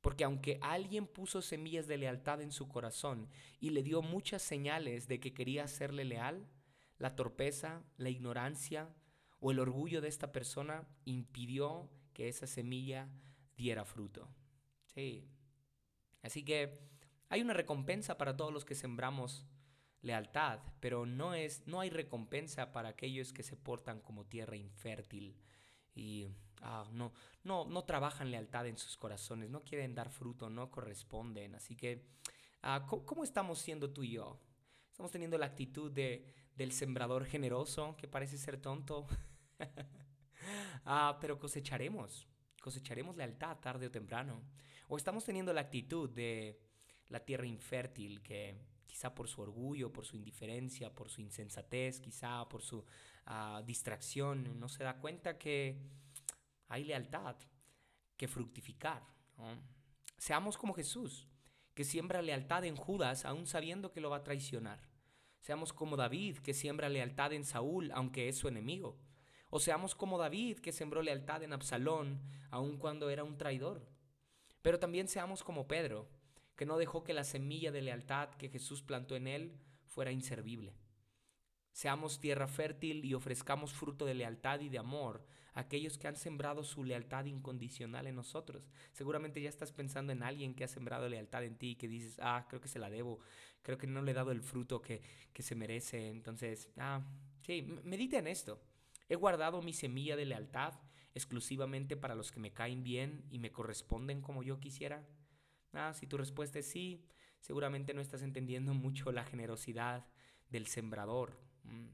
Porque 0.00 0.22
aunque 0.22 0.60
alguien 0.62 1.08
puso 1.08 1.42
semillas 1.42 1.88
de 1.88 1.98
lealtad 1.98 2.40
en 2.40 2.52
su 2.52 2.68
corazón 2.68 3.28
y 3.58 3.70
le 3.70 3.82
dio 3.82 4.00
muchas 4.00 4.42
señales 4.42 5.08
de 5.08 5.18
que 5.18 5.34
quería 5.34 5.66
serle 5.66 6.04
leal, 6.04 6.46
la 6.98 7.16
torpeza, 7.16 7.82
la 7.96 8.10
ignorancia 8.10 8.94
o 9.40 9.50
el 9.50 9.58
orgullo 9.58 10.00
de 10.00 10.06
esta 10.08 10.30
persona 10.30 10.86
impidió 11.04 11.90
que 12.12 12.28
esa 12.28 12.46
semilla 12.46 13.08
diera 13.56 13.84
fruto. 13.84 14.28
Sí. 14.84 15.26
Así 16.22 16.44
que 16.44 16.89
hay 17.30 17.40
una 17.40 17.54
recompensa 17.54 18.18
para 18.18 18.36
todos 18.36 18.52
los 18.52 18.64
que 18.64 18.74
sembramos 18.74 19.46
lealtad, 20.02 20.60
pero 20.80 21.06
no 21.06 21.32
es 21.34 21.66
no 21.66 21.80
hay 21.80 21.88
recompensa 21.88 22.72
para 22.72 22.90
aquellos 22.90 23.32
que 23.32 23.42
se 23.42 23.56
portan 23.56 24.00
como 24.00 24.26
tierra 24.26 24.56
infértil 24.56 25.36
y 25.94 26.28
ah, 26.62 26.84
no, 26.92 27.12
no, 27.44 27.64
no 27.66 27.84
trabajan 27.84 28.30
lealtad 28.30 28.66
en 28.66 28.76
sus 28.76 28.96
corazones, 28.96 29.48
no 29.48 29.62
quieren 29.62 29.94
dar 29.94 30.10
fruto, 30.10 30.50
no 30.50 30.70
corresponden. 30.70 31.54
Así 31.54 31.76
que, 31.76 32.04
ah, 32.62 32.86
¿cómo, 32.86 33.22
estamos 33.22 33.60
siendo 33.60 33.90
tú 33.90 34.02
y 34.02 34.12
yo? 34.12 34.40
¿Estamos 34.90 35.10
teniendo 35.10 35.38
la 35.38 35.46
actitud 35.46 35.90
de, 35.90 36.26
del 36.56 36.72
sembrador 36.72 37.24
generoso 37.26 37.96
que 37.96 38.08
parece 38.08 38.38
ser 38.38 38.60
tonto? 38.60 39.06
ah, 40.84 41.18
pero 41.20 41.38
cosecharemos, 41.38 42.26
cosecharemos 42.60 43.16
lealtad 43.16 43.58
tarde 43.58 43.86
o 43.86 43.90
temprano. 43.90 44.42
O 44.88 44.96
estamos 44.96 45.24
teniendo 45.24 45.52
la 45.52 45.60
actitud 45.60 46.10
de 46.10 46.69
la 47.10 47.20
tierra 47.20 47.46
infértil 47.46 48.22
que 48.22 48.56
quizá 48.86 49.14
por 49.14 49.28
su 49.28 49.42
orgullo, 49.42 49.92
por 49.92 50.04
su 50.04 50.16
indiferencia, 50.16 50.92
por 50.92 51.10
su 51.10 51.20
insensatez, 51.20 52.00
quizá 52.00 52.48
por 52.48 52.62
su 52.62 52.84
distracción, 53.64 54.58
no 54.58 54.68
se 54.68 54.82
da 54.82 54.98
cuenta 54.98 55.38
que 55.38 55.76
hay 56.68 56.84
lealtad 56.84 57.36
que 58.16 58.26
fructificar. 58.26 59.02
Seamos 60.18 60.58
como 60.58 60.74
Jesús, 60.74 61.28
que 61.74 61.84
siembra 61.84 62.22
lealtad 62.22 62.64
en 62.64 62.76
Judas 62.76 63.24
aún 63.24 63.46
sabiendo 63.46 63.92
que 63.92 64.00
lo 64.00 64.10
va 64.10 64.18
a 64.18 64.24
traicionar. 64.24 64.80
Seamos 65.40 65.72
como 65.72 65.96
David, 65.96 66.38
que 66.38 66.52
siembra 66.52 66.88
lealtad 66.88 67.32
en 67.32 67.44
Saúl, 67.44 67.90
aunque 67.92 68.28
es 68.28 68.36
su 68.36 68.48
enemigo. 68.48 68.98
O 69.48 69.58
seamos 69.58 69.94
como 69.94 70.18
David, 70.18 70.58
que 70.58 70.72
sembró 70.72 71.02
lealtad 71.02 71.42
en 71.42 71.52
Absalón, 71.52 72.20
aun 72.50 72.76
cuando 72.76 73.08
era 73.08 73.24
un 73.24 73.38
traidor. 73.38 73.88
Pero 74.62 74.78
también 74.78 75.08
seamos 75.08 75.42
como 75.42 75.66
Pedro, 75.66 76.08
que 76.60 76.66
no 76.66 76.76
dejó 76.76 77.02
que 77.04 77.14
la 77.14 77.24
semilla 77.24 77.72
de 77.72 77.80
lealtad 77.80 78.28
que 78.34 78.50
Jesús 78.50 78.82
plantó 78.82 79.16
en 79.16 79.26
él 79.26 79.58
fuera 79.86 80.12
inservible. 80.12 80.74
Seamos 81.72 82.20
tierra 82.20 82.48
fértil 82.48 83.02
y 83.06 83.14
ofrezcamos 83.14 83.72
fruto 83.72 84.04
de 84.04 84.12
lealtad 84.12 84.60
y 84.60 84.68
de 84.68 84.76
amor 84.76 85.24
a 85.54 85.60
aquellos 85.60 85.96
que 85.96 86.06
han 86.06 86.16
sembrado 86.16 86.62
su 86.62 86.84
lealtad 86.84 87.24
incondicional 87.24 88.06
en 88.08 88.14
nosotros. 88.14 88.68
Seguramente 88.92 89.40
ya 89.40 89.48
estás 89.48 89.72
pensando 89.72 90.12
en 90.12 90.22
alguien 90.22 90.54
que 90.54 90.64
ha 90.64 90.68
sembrado 90.68 91.08
lealtad 91.08 91.44
en 91.44 91.56
ti 91.56 91.70
y 91.70 91.76
que 91.76 91.88
dices, 91.88 92.18
ah, 92.20 92.44
creo 92.46 92.60
que 92.60 92.68
se 92.68 92.78
la 92.78 92.90
debo, 92.90 93.20
creo 93.62 93.78
que 93.78 93.86
no 93.86 94.02
le 94.02 94.10
he 94.10 94.14
dado 94.14 94.30
el 94.30 94.42
fruto 94.42 94.82
que, 94.82 95.00
que 95.32 95.42
se 95.42 95.54
merece. 95.54 96.10
Entonces, 96.10 96.68
ah, 96.76 97.00
sí, 97.40 97.62
medita 97.84 98.18
en 98.18 98.26
esto. 98.26 98.60
He 99.08 99.16
guardado 99.16 99.62
mi 99.62 99.72
semilla 99.72 100.14
de 100.14 100.26
lealtad 100.26 100.74
exclusivamente 101.14 101.96
para 101.96 102.14
los 102.14 102.30
que 102.30 102.38
me 102.38 102.52
caen 102.52 102.84
bien 102.84 103.24
y 103.30 103.38
me 103.38 103.50
corresponden 103.50 104.20
como 104.20 104.42
yo 104.42 104.60
quisiera. 104.60 105.08
Ah, 105.72 105.92
si 105.94 106.06
tu 106.06 106.16
respuesta 106.16 106.58
es 106.58 106.70
sí, 106.70 107.04
seguramente 107.40 107.94
no 107.94 108.00
estás 108.00 108.22
entendiendo 108.22 108.74
mucho 108.74 109.12
la 109.12 109.24
generosidad 109.24 110.06
del 110.48 110.66
sembrador 110.66 111.50
Mm. 111.64 111.88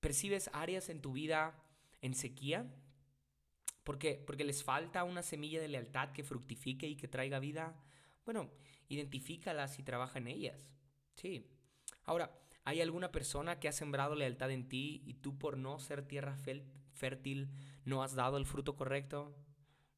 ¿Percibes 0.00 0.50
áreas 0.52 0.88
en 0.88 1.00
tu 1.00 1.12
vida 1.12 1.54
en 2.00 2.14
sequía? 2.14 2.66
¿Por 3.84 3.98
qué? 3.98 4.22
Porque 4.26 4.44
les 4.44 4.62
falta 4.64 5.04
una 5.04 5.22
semilla 5.22 5.60
de 5.60 5.68
lealtad 5.68 6.12
que 6.12 6.24
fructifique 6.24 6.86
y 6.88 6.96
que 6.96 7.08
traiga 7.08 7.38
vida. 7.38 7.76
Bueno, 8.24 8.50
identifícalas 8.88 9.78
y 9.78 9.82
trabaja 9.82 10.18
en 10.18 10.28
ellas. 10.28 10.68
Sí. 11.16 11.46
Ahora, 12.04 12.30
¿hay 12.64 12.80
alguna 12.80 13.10
persona 13.10 13.58
que 13.58 13.68
ha 13.68 13.72
sembrado 13.72 14.14
lealtad 14.14 14.50
en 14.50 14.68
ti 14.68 15.02
y 15.04 15.14
tú 15.14 15.38
por 15.38 15.58
no 15.58 15.78
ser 15.78 16.06
tierra 16.06 16.36
fértil 16.92 17.50
no 17.84 18.02
has 18.02 18.14
dado 18.14 18.36
el 18.36 18.46
fruto 18.46 18.76
correcto? 18.76 19.34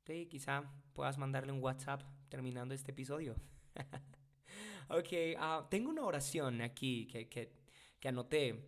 Sí, 0.04 0.26
quizá 0.26 0.72
puedas 0.94 1.18
mandarle 1.18 1.52
un 1.52 1.62
WhatsApp 1.62 2.02
terminando 2.32 2.72
este 2.72 2.92
episodio. 2.92 3.36
ok, 4.88 5.36
ah, 5.36 5.66
tengo 5.70 5.90
una 5.90 6.02
oración 6.02 6.62
aquí 6.62 7.06
que, 7.06 7.28
que, 7.28 7.52
que 8.00 8.08
anoté 8.08 8.58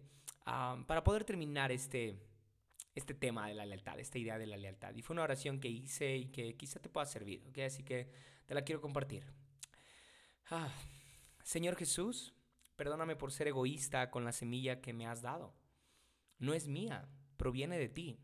para 0.45 1.03
poder 1.03 1.25
terminar 1.25 1.73
este, 1.73 2.15
este 2.95 3.15
tema 3.15 3.49
de 3.49 3.55
la 3.55 3.65
lealtad, 3.65 3.99
esta 3.99 4.19
idea 4.19 4.37
de 4.37 4.47
la 4.47 4.59
lealtad. 4.59 4.95
Y 4.95 5.01
fue 5.01 5.15
una 5.15 5.23
oración 5.23 5.61
que 5.61 5.69
hice 5.69 6.15
y 6.15 6.27
que 6.27 6.57
quizá 6.57 6.79
te 6.79 6.91
pueda 6.91 7.07
servir, 7.07 7.43
¿ok? 7.49 7.59
Así 7.61 7.83
que 7.83 8.11
te 8.45 8.53
la 8.53 8.61
quiero 8.65 8.83
compartir. 8.83 9.25
Ah, 10.51 10.71
Señor 11.43 11.77
Jesús, 11.77 12.35
perdóname 12.77 13.17
por 13.17 13.33
ser 13.33 13.49
egoísta 13.49 14.11
con 14.11 14.27
la 14.27 14.33
semilla 14.33 14.83
que 14.83 14.93
me 14.93 15.07
has 15.07 15.23
dado. 15.23 15.55
No 16.39 16.53
es 16.53 16.69
mía, 16.69 17.09
proviene 17.39 17.79
de 17.79 17.89
ti. 17.89 18.21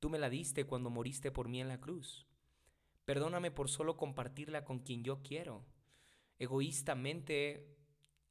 Tú 0.00 0.10
me 0.10 0.18
la 0.18 0.28
diste 0.28 0.66
cuando 0.66 0.90
moriste 0.90 1.30
por 1.30 1.48
mí 1.48 1.62
en 1.62 1.68
la 1.68 1.80
cruz. 1.80 2.26
Perdóname 3.06 3.52
por 3.52 3.70
solo 3.70 3.96
compartirla 3.96 4.64
con 4.64 4.80
quien 4.80 5.04
yo 5.04 5.22
quiero. 5.22 5.64
Egoístamente 6.40 7.78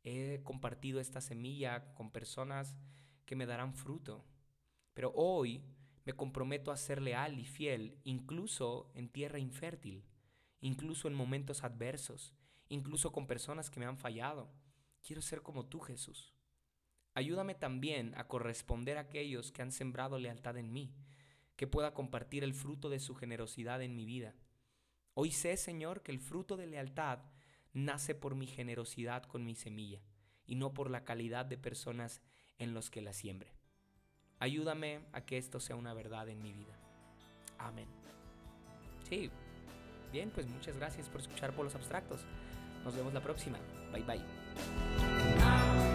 he 0.03 0.41
compartido 0.43 0.99
esta 0.99 1.21
semilla 1.21 1.93
con 1.95 2.11
personas 2.11 2.75
que 3.25 3.37
me 3.37 3.45
darán 3.45 3.73
fruto. 3.73 4.25
Pero 4.93 5.13
hoy 5.15 5.63
me 6.03 6.11
comprometo 6.11 6.71
a 6.71 6.77
ser 6.77 7.01
leal 7.01 7.39
y 7.39 7.45
fiel, 7.45 7.97
incluso 8.03 8.91
en 8.93 9.07
tierra 9.07 9.39
infértil, 9.39 10.03
incluso 10.59 11.07
en 11.07 11.13
momentos 11.13 11.63
adversos, 11.63 12.35
incluso 12.67 13.13
con 13.13 13.27
personas 13.27 13.69
que 13.69 13.79
me 13.79 13.85
han 13.85 13.97
fallado. 13.97 14.51
Quiero 15.01 15.21
ser 15.21 15.41
como 15.41 15.65
tú, 15.65 15.79
Jesús. 15.79 16.35
Ayúdame 17.13 17.55
también 17.55 18.13
a 18.17 18.27
corresponder 18.27 18.97
a 18.97 19.01
aquellos 19.01 19.53
que 19.53 19.61
han 19.61 19.71
sembrado 19.71 20.19
lealtad 20.19 20.57
en 20.57 20.73
mí, 20.73 20.93
que 21.55 21.65
pueda 21.65 21.93
compartir 21.93 22.43
el 22.43 22.53
fruto 22.53 22.89
de 22.89 22.99
su 22.99 23.15
generosidad 23.15 23.81
en 23.81 23.95
mi 23.95 24.03
vida. 24.03 24.35
Hoy 25.17 25.31
sé, 25.31 25.55
Señor, 25.55 26.03
que 26.03 26.11
el 26.11 26.19
fruto 26.19 26.57
de 26.57 26.67
lealtad 26.67 27.19
nace 27.73 28.15
por 28.15 28.35
mi 28.35 28.47
generosidad 28.47 29.23
con 29.23 29.45
mi 29.45 29.55
semilla 29.55 30.01
y 30.45 30.55
no 30.55 30.73
por 30.73 30.91
la 30.91 31.05
calidad 31.05 31.45
de 31.45 31.57
personas 31.57 32.21
en 32.59 32.73
los 32.73 32.89
que 32.91 33.01
la 33.01 33.13
siembre. 33.13 33.55
Ayúdame 34.39 34.99
a 35.13 35.21
que 35.25 35.37
esto 35.37 35.61
sea 35.61 35.77
una 35.77 35.93
verdad 35.93 36.27
en 36.27 36.41
mi 36.41 36.51
vida. 36.51 36.77
Amén. 37.57 37.87
Sí. 39.09 39.31
Bien, 40.11 40.31
pues 40.31 40.47
muchas 40.47 40.75
gracias 40.75 41.07
por 41.07 41.21
escuchar 41.21 41.55
por 41.55 41.63
los 41.63 41.75
abstractos. 41.75 42.25
Nos 42.83 42.93
vemos 42.93 43.13
la 43.13 43.21
próxima. 43.21 43.57
Bye 43.93 44.03
bye. 44.03 45.94